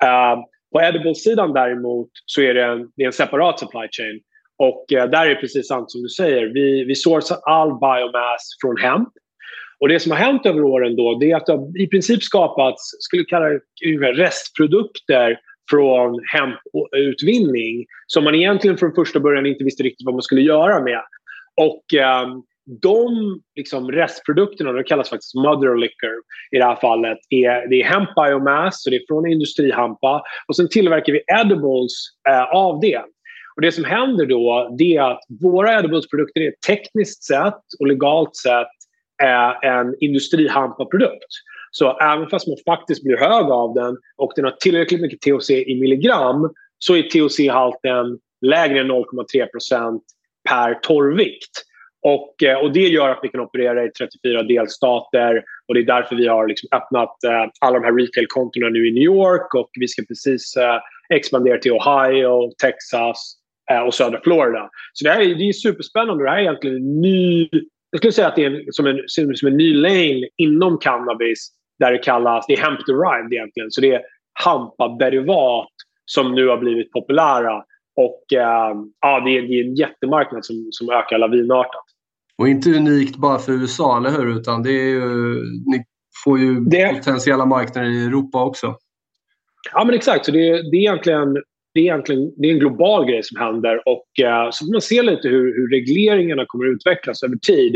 [0.03, 4.19] Uh, på edible-sidan däremot så är det en, det är en separat supply chain.
[4.57, 6.45] Och uh, där är det precis sant som du säger.
[6.45, 9.09] Vi, vi sourcar all biomass från hemp
[9.79, 12.23] och det som har hänt över åren då, det är att det har i princip
[12.23, 13.59] skapats, skulle kalla det
[14.13, 20.41] restprodukter från hemputvinning som man egentligen från första början inte visste riktigt vad man skulle
[20.41, 21.01] göra med.
[21.55, 22.27] Och eh,
[22.81, 26.13] de liksom, restprodukterna, de kallas faktiskt mother liquor
[26.51, 30.23] i det här fallet, är, det är hemp biomass, så det är från industrihampa.
[30.47, 31.91] Och sen tillverkar vi edibles
[32.29, 33.01] eh, av det.
[33.55, 38.35] Och det som händer då det är att våra edibles-produkter är tekniskt sett och legalt
[38.35, 38.78] sett
[39.61, 41.31] en industrihampa-produkt.
[41.71, 45.49] Så även fast man faktiskt blir hög av den och den har tillräckligt mycket THC
[45.49, 49.99] i milligram så är THC-halten lägre än 0,3%
[50.49, 51.65] per torrvikt.
[52.01, 55.85] Och, eh, och det gör att vi kan operera i 34 delstater och det är
[55.85, 59.69] därför vi har liksom öppnat eh, alla de här retail-kontona nu i New York och
[59.79, 63.35] vi ska precis eh, expandera till Ohio, Texas
[63.71, 64.69] eh, och södra Florida.
[64.93, 66.23] Så det, här är, det är superspännande.
[66.23, 67.49] Det här är egentligen en ny...
[67.91, 71.91] Jag skulle säga att det är som, en, som en ny lane inom cannabis där
[71.91, 72.45] det kallas...
[72.47, 73.71] Det är hemp derived egentligen.
[73.71, 74.01] Så det är
[74.43, 75.69] hampaderivat
[76.05, 77.63] som nu har blivit populära.
[77.95, 81.83] Och eh, ja, det är, det är en jättemarknad som, som ökar lavinartat.
[82.37, 84.37] Och inte unikt bara för USA, eller hur?
[84.37, 85.35] Utan det är ju,
[85.65, 85.85] ni
[86.23, 86.95] får ju det...
[86.95, 88.75] potentiella marknader i Europa också.
[89.73, 90.25] Ja, men exakt.
[90.25, 91.37] Så det, det, är egentligen,
[91.73, 93.81] det, är egentligen det är en global grej som händer.
[93.85, 97.75] Och eh, så får man se lite hur, hur regleringarna kommer att utvecklas över tid.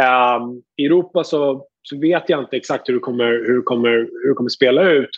[0.00, 0.40] Eh,
[0.76, 4.28] I Europa så, så vet jag inte exakt hur det kommer, hur det kommer, hur
[4.28, 5.10] det kommer spela ut.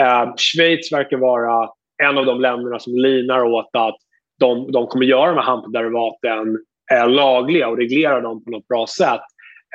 [0.00, 1.68] Eh, Schweiz verkar vara
[2.02, 3.96] en av de länderna som linar åt att
[4.40, 6.58] de, de kommer göra de här hampderivaten
[6.92, 9.20] eh, lagliga och reglera dem på något bra sätt.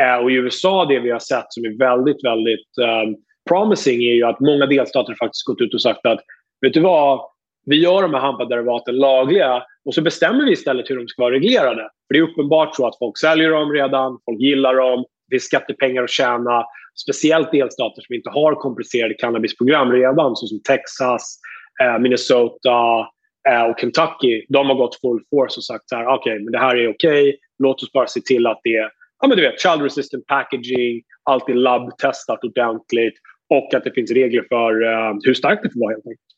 [0.01, 3.15] Eh, och i USA, det vi har sett som är väldigt, väldigt ehm,
[3.49, 6.19] promising är ju att många delstater faktiskt gått ut och sagt att
[6.61, 7.21] vet du vad,
[7.65, 11.33] vi gör de här hampaderivaten lagliga och så bestämmer vi istället hur de ska vara
[11.33, 11.81] reglerade.
[11.81, 15.43] För Det är uppenbart så att folk säljer dem redan, folk gillar dem, det finns
[15.43, 16.65] skattepengar att tjäna.
[17.03, 21.39] Speciellt delstater som inte har komplicerade cannabisprogram redan, såsom Texas,
[21.83, 23.07] eh, Minnesota,
[23.49, 26.51] Eh, och Kentucky, de har gått full force och sagt så här, okej, okay, men
[26.51, 27.29] det här är okej.
[27.29, 27.37] Okay.
[27.59, 28.89] Låt oss bara se till att det är,
[29.21, 33.13] ja men du vet, child resistant packaging, allt är labbtestat ordentligt
[33.49, 36.32] och att det finns regler för eh, hur starkt det får vara helt enkelt.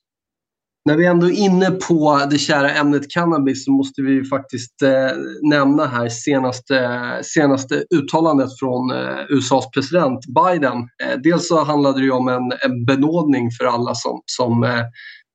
[0.86, 5.18] När vi ändå är inne på det kära ämnet cannabis så måste vi faktiskt eh,
[5.42, 10.78] nämna här senaste, senaste uttalandet från eh, USAs president Biden.
[10.78, 14.80] Eh, dels så handlade det om en, en benådning för alla som, som eh,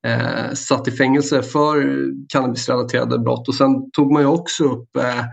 [0.07, 3.47] eh, satt i fängelse för cannabisrelaterade brott.
[3.47, 5.25] Och sen tog man ju också upp eh,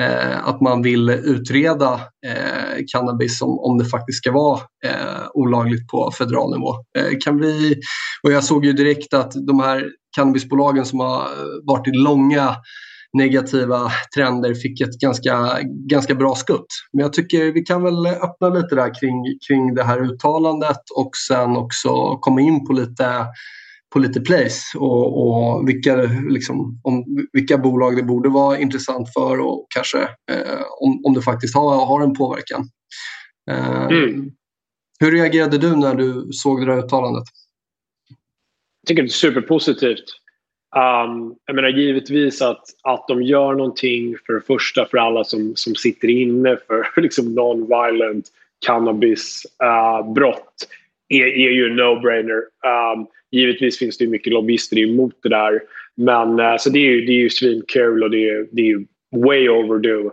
[0.00, 5.88] eh, att man vill utreda eh, cannabis om, om det faktiskt ska vara eh, olagligt
[5.88, 6.74] på federal nivå.
[6.98, 7.74] Eh, kan vi,
[8.22, 9.84] och jag såg ju direkt att de här
[10.16, 11.28] cannabisbolagen som har
[11.66, 12.56] varit i långa
[13.18, 15.58] negativa trender fick ett ganska,
[15.90, 16.66] ganska bra skutt.
[16.92, 21.10] Men jag tycker vi kan väl öppna lite där kring, kring det här uttalandet och
[21.28, 23.26] sen också komma in på lite
[23.94, 25.96] på lite place och, och vilka,
[26.28, 31.22] liksom, om, vilka bolag det borde vara intressant för och kanske eh, om, om det
[31.22, 32.68] faktiskt har, har en påverkan.
[33.50, 34.30] Eh, mm.
[35.00, 37.24] Hur reagerade du när du såg det där uttalandet?
[38.80, 40.04] Jag tycker det är superpositivt.
[40.76, 45.52] Um, jag menar givetvis att, att de gör någonting för det första för alla som,
[45.56, 48.24] som sitter inne för liksom non-violent
[48.66, 50.54] cannabisbrott
[51.12, 52.42] uh, är, är ju en no-brainer.
[52.96, 55.62] Um, Givetvis finns det mycket lobbyister emot det där.
[55.96, 58.66] Men uh, så det är ju, det är ju svinkul och det är, det är
[58.66, 60.10] ju way overdue.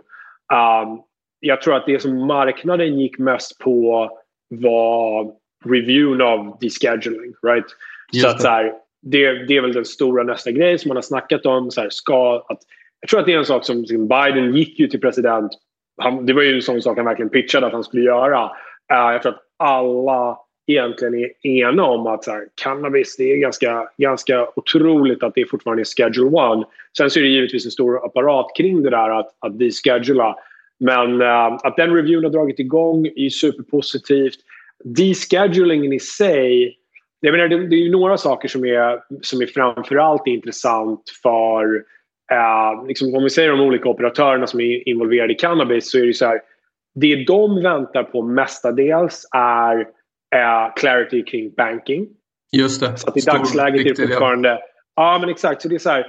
[0.52, 1.00] Um,
[1.40, 4.10] jag tror att det som marknaden gick mest på
[4.50, 5.32] var
[5.64, 7.32] reviewn av descheduling.
[7.42, 7.64] Right?
[8.22, 11.02] så att så här, det, det är väl den stora nästa grej som man har
[11.02, 11.70] snackat om.
[11.70, 12.58] Så här, ska, att,
[13.00, 15.52] jag tror att det är en sak som Biden gick ju till president.
[16.02, 18.44] Han, det var ju en sån sak han verkligen pitchade att han skulle göra.
[18.44, 23.36] Uh, jag tror att alla egentligen är ena om att så här, cannabis det är
[23.36, 26.68] ganska, ganska otroligt att det fortfarande är Schedule 1.
[26.96, 30.36] Sen så är det givetvis en stor apparat kring det där att, att deschedula.
[30.80, 34.38] Men uh, att den reviewen har dragit igång är superpositivt.
[34.84, 36.76] Deschedulingen i sig
[37.24, 41.76] jag menar, det, det är några saker som är, som är framförallt intressant för
[42.32, 46.06] uh, liksom, om vi säger de olika operatörerna som är involverade i cannabis så är
[46.06, 46.40] det så här.
[46.94, 49.86] Det de väntar på mestadels är
[50.32, 52.08] eh, clarity kring banking.
[52.52, 52.98] Just det.
[52.98, 54.48] Så att i Stor, dagsläget är det fortfarande...
[54.48, 54.60] Ja.
[54.96, 55.62] ja, men exakt.
[55.62, 56.06] Så det är så här,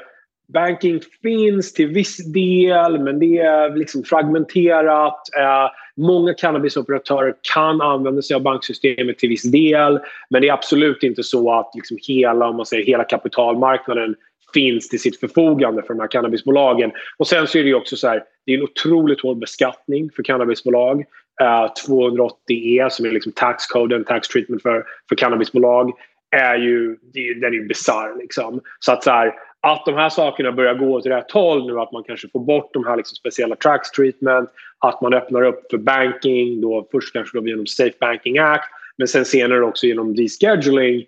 [0.54, 5.20] banking finns till viss del, men det är liksom fragmenterat.
[5.38, 10.00] Eh, många cannabisoperatörer kan använda sig av banksystemet till viss del,
[10.30, 14.16] men det är absolut inte så att liksom hela, om man säger, hela kapitalmarknaden
[14.54, 16.92] finns till sitt förfogande för de här cannabisbolagen.
[17.18, 20.24] Och sen så är det också så här, det är en otroligt hård beskattning för
[20.24, 21.04] cannabisbolag.
[21.42, 25.92] Eh, uh, 280E som är liksom taxkoden, tax treatment för, för cannabisbolag
[26.36, 28.18] är ju, den är ju bisarr.
[28.20, 28.62] Liksom.
[28.80, 31.92] Så att, så här, att de här sakerna börjar gå åt rätt håll nu, att
[31.92, 35.78] man kanske får bort de här liksom speciella tax treatment, att man öppnar upp för
[35.78, 41.00] banking, då först kanske då genom Safe Banking Act, men sen senare också genom descheduling,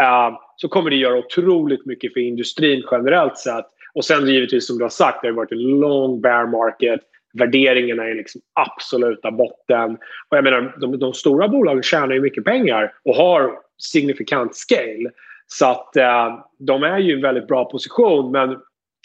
[0.00, 3.66] uh, så kommer det göra otroligt mycket för industrin generellt sett.
[3.94, 7.00] Och sen givetvis som du har sagt, det har varit en lång bear market.
[7.38, 9.94] Värderingarna är liksom absoluta botten.
[10.28, 15.10] Och jag menar, de, de stora bolagen tjänar ju mycket pengar och har signifikant scale.
[15.46, 18.32] Så att eh, de är ju i en väldigt bra position.
[18.32, 18.56] Men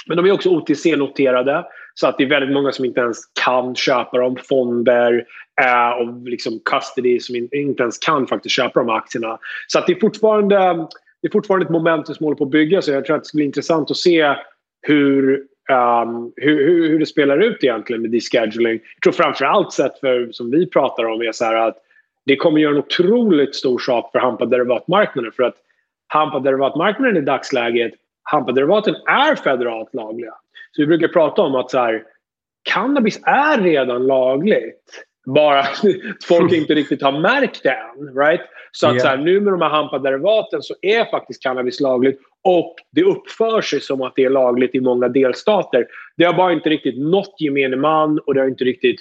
[0.08, 1.66] Men de är också OTC-noterade.
[1.94, 4.38] Så att det är väldigt många som inte ens kan köpa dem.
[4.50, 5.26] Fonder
[5.62, 9.40] eh, och liksom custody som inte ens kan faktiskt köpa de aktierna.
[9.68, 10.58] Så att det är fortfarande,
[11.22, 12.88] det är fortfarande ett momentum som håller på att byggas.
[12.88, 14.36] Jag tror att det ska bli intressant att se
[14.82, 18.80] hur Um, hur, hur, hur, det spelar ut egentligen med descheduling.
[18.96, 21.78] Jag tror framförallt sett för, som vi pratar om, är så att
[22.26, 25.56] det kommer göra en otroligt stor sak för hampa-derivatmarknaden För att
[26.08, 27.94] hampa-derivatmarknaden i dagsläget,
[28.24, 30.34] hampa-derivaten är federalt lagliga.
[30.72, 32.04] Så vi brukar prata om att så här,
[32.64, 35.06] cannabis är redan lagligt.
[35.36, 35.82] Bara att
[36.28, 38.16] folk inte riktigt har märkt det än.
[38.16, 38.42] Right?
[38.72, 39.04] Så att yeah.
[39.04, 43.62] så här, nu med de här hampaderivaten så är faktiskt cannabis lagligt och det uppför
[43.62, 45.88] sig som att det är lagligt i många delstater.
[46.18, 49.00] Det har bara inte riktigt nått gemene man och det har inte riktigt,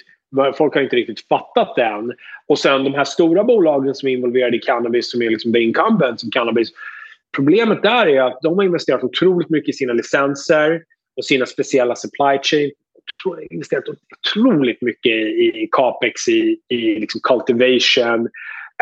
[0.57, 2.13] folk har inte riktigt fattat det än.
[2.47, 5.59] Och sen de här stora bolagen som är involverade i cannabis som är liksom the
[5.59, 6.69] incumbents som cannabis.
[7.35, 10.83] Problemet där är att de har investerat otroligt mycket i sina licenser
[11.17, 12.71] och sina speciella supply chain.
[13.23, 18.29] De har investerat otroligt mycket i, i capex, i, i liksom cultivation.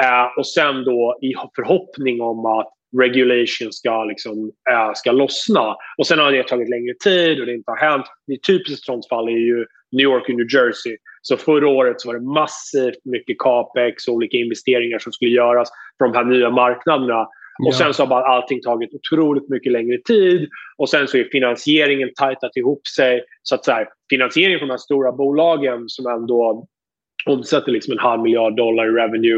[0.02, 5.76] eh, och sen då i förhoppning om att regulation ska, liksom, äh, ska lossna.
[5.98, 8.06] Och sen har det tagit längre tid och det inte har hänt.
[8.28, 10.98] Det typiskt sånt fall är ju New York och New Jersey.
[11.22, 15.70] Så förra året så var det massivt mycket capex och olika investeringar som skulle göras
[15.98, 17.28] för de här nya marknaderna.
[17.66, 20.50] Och sen så har bara allting tagit otroligt mycket längre tid.
[20.78, 23.24] Och sen så är finansieringen tajtat ihop sig.
[23.44, 26.68] Så att så här, finansieringen från de här stora bolagen som ändå
[27.26, 29.38] omsätter liksom en halv miljard dollar i revenue.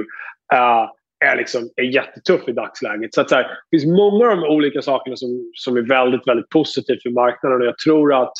[0.53, 0.89] Uh,
[1.25, 3.13] är, liksom, är jättetuff i dagsläget.
[3.13, 6.27] Så, att, så här, det finns många av de olika sakerna som, som är väldigt,
[6.27, 7.61] väldigt positivt för marknaden.
[7.61, 8.33] Och jag tror att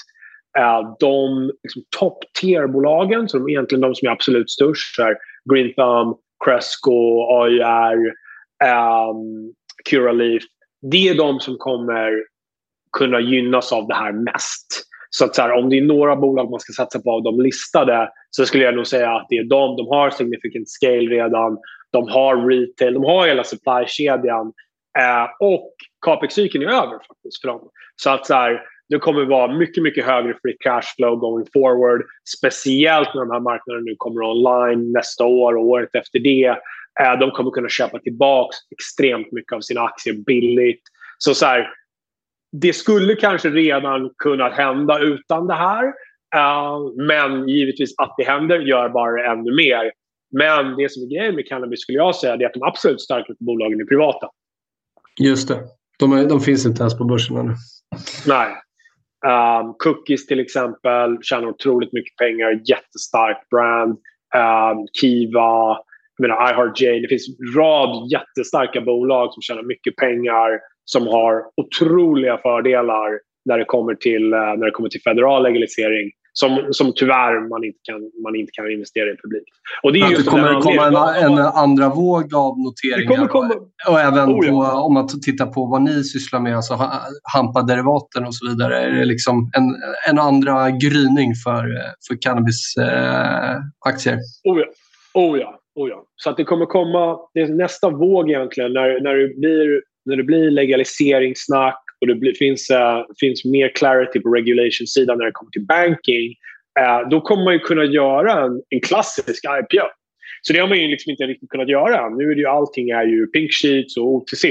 [0.58, 5.18] äh, de liksom, top tier-bolagen, som egentligen de som är absolut störst, är
[5.54, 9.54] Green Thumb, Cresco, AIR, um, ehm,
[9.90, 10.44] Curaleaf.
[10.92, 12.24] Det är de som kommer
[12.98, 14.66] kunna gynnas av det här mest.
[15.10, 17.42] Så att så här, om det är några bolag man ska satsa på av de
[17.42, 19.76] listade så skulle jag nog säga att det är de.
[19.76, 21.58] De har significant scale redan.
[21.92, 24.54] De har retail, de har hela supply-kedjan.
[25.00, 25.74] Eh, och
[26.06, 27.70] capex-cykeln är över faktiskt för dem.
[27.96, 32.02] Så att så här, det kommer vara mycket, mycket högre free cash flow going forward.
[32.38, 36.58] Speciellt när de här marknaderna nu kommer online nästa år och året efter det.
[37.02, 40.82] Eh, de kommer kunna köpa tillbaka extremt mycket av sina aktier billigt.
[41.18, 41.68] Så, så här,
[42.52, 45.94] det skulle kanske redan kunnat hända utan det här.
[46.36, 49.92] Uh, men givetvis att det händer gör bara ännu mer.
[50.32, 53.44] Men det som är grejen med cannabis skulle jag säga är att de absolut starkaste
[53.44, 54.28] bolagen är privata.
[55.20, 55.60] Just det.
[56.00, 57.54] De, är, de finns inte ens på börsen ännu.
[58.28, 58.56] Nej.
[59.26, 62.62] Um, cookies till exempel tjänar otroligt mycket pengar.
[62.66, 63.98] Jättestark brand.
[64.36, 65.78] Um, Kiva,
[66.20, 67.00] jag menar, iHeartJ.
[67.00, 70.60] Det finns en rad jättestarka bolag som tjänar mycket pengar.
[70.86, 76.12] Som har otroliga fördelar när det kommer till, uh, när det kommer till federal legalisering
[76.34, 79.50] som, som tyvärr man inte, kan, man inte kan investera i publikt.
[79.84, 83.28] Och det, är det kommer komma en, en, andra våg av noteringar.
[83.28, 83.54] Komma...
[83.88, 84.52] Och, även oh, ja.
[84.52, 86.90] på, om man tittar på vad ni sysslar med, alltså
[87.34, 88.80] hampaderivaten och så vidare.
[88.80, 89.76] Är det liksom en,
[90.10, 91.64] en andra gryning för,
[92.08, 94.14] för cannabisaktier?
[94.14, 94.66] Eh, oh, ja.
[95.14, 95.59] Oh, ja.
[95.80, 96.06] Oh, ja.
[96.16, 100.16] Så att det kommer komma, det är nästa våg egentligen när, när, det blir, när
[100.16, 105.32] det blir legaliseringssnack och det blir, finns, äh, finns mer clarity på regulation-sidan när det
[105.32, 106.36] kommer till banking,
[106.80, 109.88] Äh, då kommer man ju kunna göra en, en klassisk IPO.
[110.42, 112.10] Så det har man ju liksom inte riktigt kunnat göra.
[112.10, 114.46] Nu är det ju allting är ju pink sheets och OTC.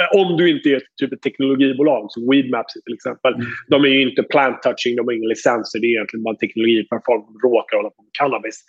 [0.00, 3.34] Eh, om du inte är typ ett teknologibolag som Weedmaps till exempel.
[3.34, 3.46] Mm.
[3.68, 5.80] De är ju inte plant touching, de har inga licenser.
[5.80, 8.64] Det är egentligen bara teknologi för folk som råkar hålla på med cannabis.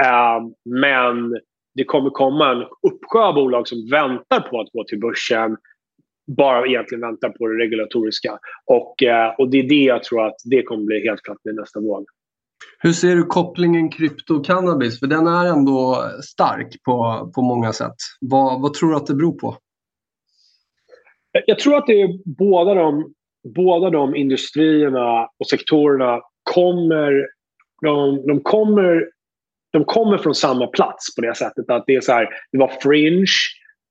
[0.00, 0.38] Uh,
[0.82, 1.40] men
[1.74, 5.56] det kommer komma en uppsjö av bolag som väntar på att gå till börsen
[6.36, 8.38] bara egentligen väntar på det regulatoriska.
[8.66, 11.54] Och, eh, och det är det jag tror att det kommer bli helt klart med
[11.54, 12.04] nästa våg.
[12.78, 15.00] Hur ser du kopplingen krypto-cannabis?
[15.00, 17.96] För den är ändå stark på, på många sätt.
[18.20, 19.56] Vad, vad tror du att det beror på?
[21.46, 23.14] Jag tror att det är båda de,
[23.54, 27.26] båda de industrierna och sektorerna kommer,
[27.82, 29.10] de, de kommer
[29.72, 32.72] de kommer från samma plats på det sättet att det är så här, det var
[32.82, 33.26] fringe,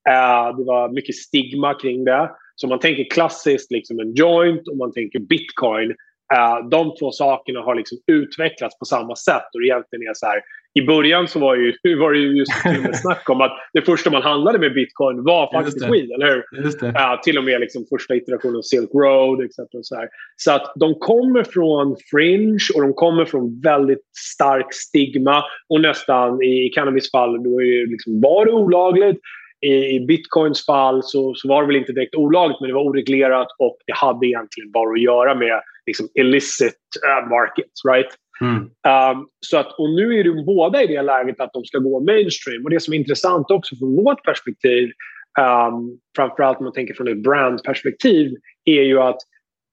[0.10, 2.32] Uh, det var mycket stigma kring det.
[2.56, 5.90] Så man tänker klassiskt liksom en joint och man tänker bitcoin.
[6.34, 9.50] Uh, de två sakerna har liksom utvecklats på samma sätt.
[9.54, 10.42] Och egentligen är så här,
[10.80, 14.10] i början så var, ju, var det ju just till snack om att det första
[14.10, 16.88] man handlade med bitcoin var faktiskt weed, eller hur?
[16.88, 19.46] Uh, till och med liksom första iterationen av Silk Road.
[19.46, 19.56] Etc.
[19.82, 20.10] så, här.
[20.36, 25.44] så att de kommer från fringe och de kommer från väldigt stark stigma.
[25.70, 29.20] Och nästan i cannabis fall då är det liksom, var det olagligt
[29.62, 33.48] i, bitcoins fall så, så var det väl inte direkt olagligt men det var oreglerat
[33.60, 37.86] och det hade egentligen bara att göra med liksom illicit uh, markets.
[37.86, 38.10] Right?
[38.42, 38.58] Mm.
[38.58, 42.00] Um, så att, och nu är de båda i det läget att de ska gå
[42.00, 42.64] mainstream.
[42.64, 44.92] Och Det som är intressant också från vårt perspektiv,
[45.40, 49.18] um, framförallt om man tänker från ett brandperspektiv, är ju att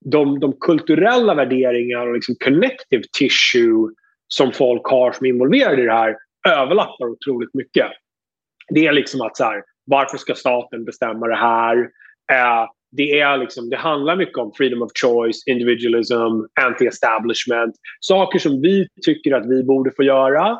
[0.04, 3.88] de, de kulturella värderingar och liksom connective tissue
[4.28, 6.16] som folk har som är involverade i det här
[6.48, 7.86] överlappar otroligt mycket.
[8.68, 11.76] Det är liksom att så här, varför ska staten bestämma det här?
[12.32, 16.14] Eh, det, är liksom, det handlar mycket om freedom of choice, individualism,
[16.60, 17.72] anti-establishment.
[18.00, 20.58] Saker som vi tycker att vi borde få göra.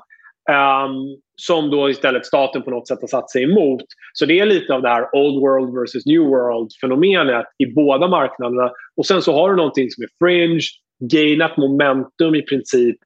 [0.51, 3.85] Um, som då istället staten på något sätt har satt sig emot.
[4.13, 8.71] Så det är lite av det här old world versus new world-fenomenet i båda marknaderna.
[8.97, 10.61] Och sen så har du någonting som är fringe,
[11.11, 12.97] gainat momentum i princip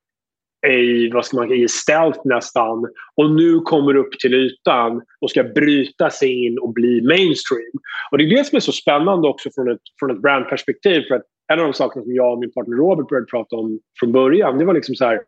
[0.66, 2.86] i, vad ska man i stealth nästan
[3.16, 7.72] och nu kommer upp till ytan och ska bryta sig in och bli mainstream.
[8.10, 11.02] Och Det är det som är så spännande också från ett, från ett brandperspektiv.
[11.08, 13.80] För att en av de sakerna som jag och min partner Robert började prata om
[14.00, 15.20] från början det var liksom så här,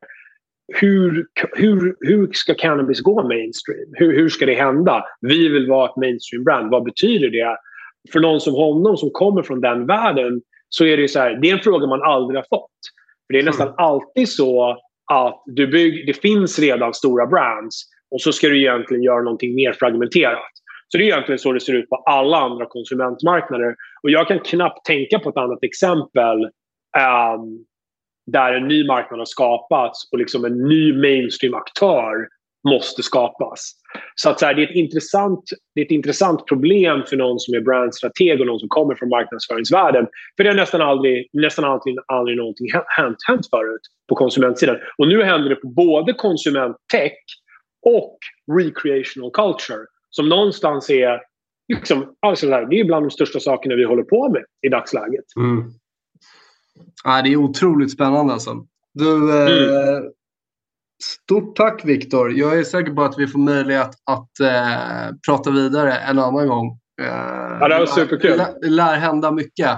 [0.81, 1.27] hur,
[1.57, 3.93] hur, hur ska cannabis gå mainstream?
[3.93, 5.05] Hur, hur ska det hända?
[5.21, 6.71] Vi vill vara ett mainstream-brand.
[6.71, 7.57] Vad betyder det?
[8.13, 11.51] För någon som honom som kommer från den världen så är det så här, det
[11.51, 12.71] är en fråga man aldrig har fått.
[13.27, 14.79] För Det är nästan alltid så
[15.09, 19.55] att du bygg, det finns redan stora brands och så ska du egentligen göra någonting
[19.55, 20.53] mer fragmenterat.
[20.89, 23.75] Så det är egentligen så det ser ut på alla andra konsumentmarknader.
[24.03, 27.65] Och jag kan knappt tänka på ett annat exempel um,
[28.27, 32.29] där en ny marknad har skapats och liksom en ny mainstream-aktör
[32.69, 33.73] måste skapas.
[34.15, 35.45] Så, att så här, det, är ett intressant,
[35.75, 39.09] det är ett intressant problem för någon som är brandstrateg och någon som kommer från
[39.09, 40.07] marknadsföringsvärlden.
[40.37, 44.77] För det har nästan aldrig, nästan aldrig, aldrig någonting hänt, hänt förut på konsumentsidan.
[44.99, 47.19] Och nu händer det på både konsumenttech
[47.87, 48.19] och
[48.59, 49.85] recreational culture.
[50.11, 51.21] Som någonstans är
[51.73, 55.25] liksom, alltså här, det är bland de största sakerna vi håller på med i dagsläget.
[55.37, 55.71] Mm.
[57.05, 58.67] Ja, det är otroligt spännande alltså.
[58.95, 60.13] Du, eh, mm.
[61.03, 62.33] Stort tack Viktor.
[62.33, 66.79] Jag är säker på att vi får möjlighet att eh, prata vidare en annan gång.
[67.01, 67.07] Eh,
[67.61, 68.43] ja, det var superkul.
[68.61, 69.71] Det lär hända mycket.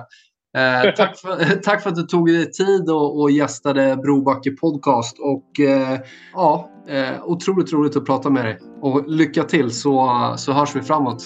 [0.57, 5.17] Eh, tack, för, tack för att du tog dig tid och, och gästade Brobacke podcast.
[5.19, 6.01] Och, eh,
[6.35, 8.59] ja, eh, otroligt roligt att prata med dig.
[8.83, 11.25] Och lycka till så, så hörs vi framåt.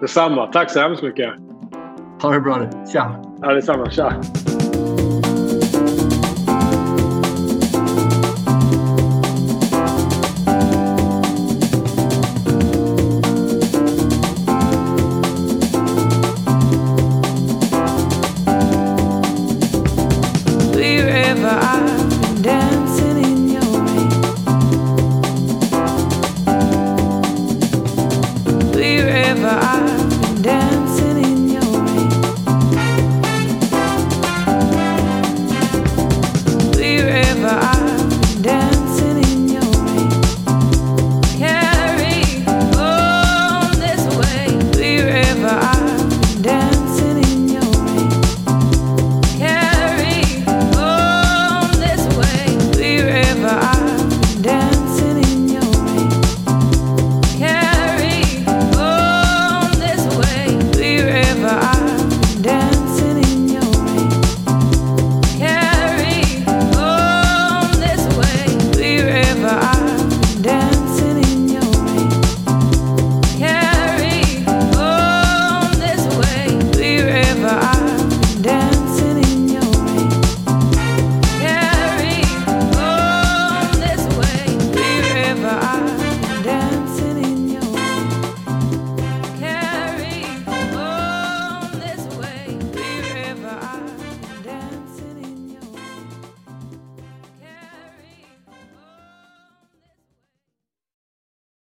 [0.00, 0.46] Detsamma.
[0.46, 1.30] Tack så hemskt mycket.
[2.22, 2.70] Ha det bra.
[2.92, 3.22] Tja.
[3.42, 3.90] Ja, detsamma.
[3.90, 4.22] Tja.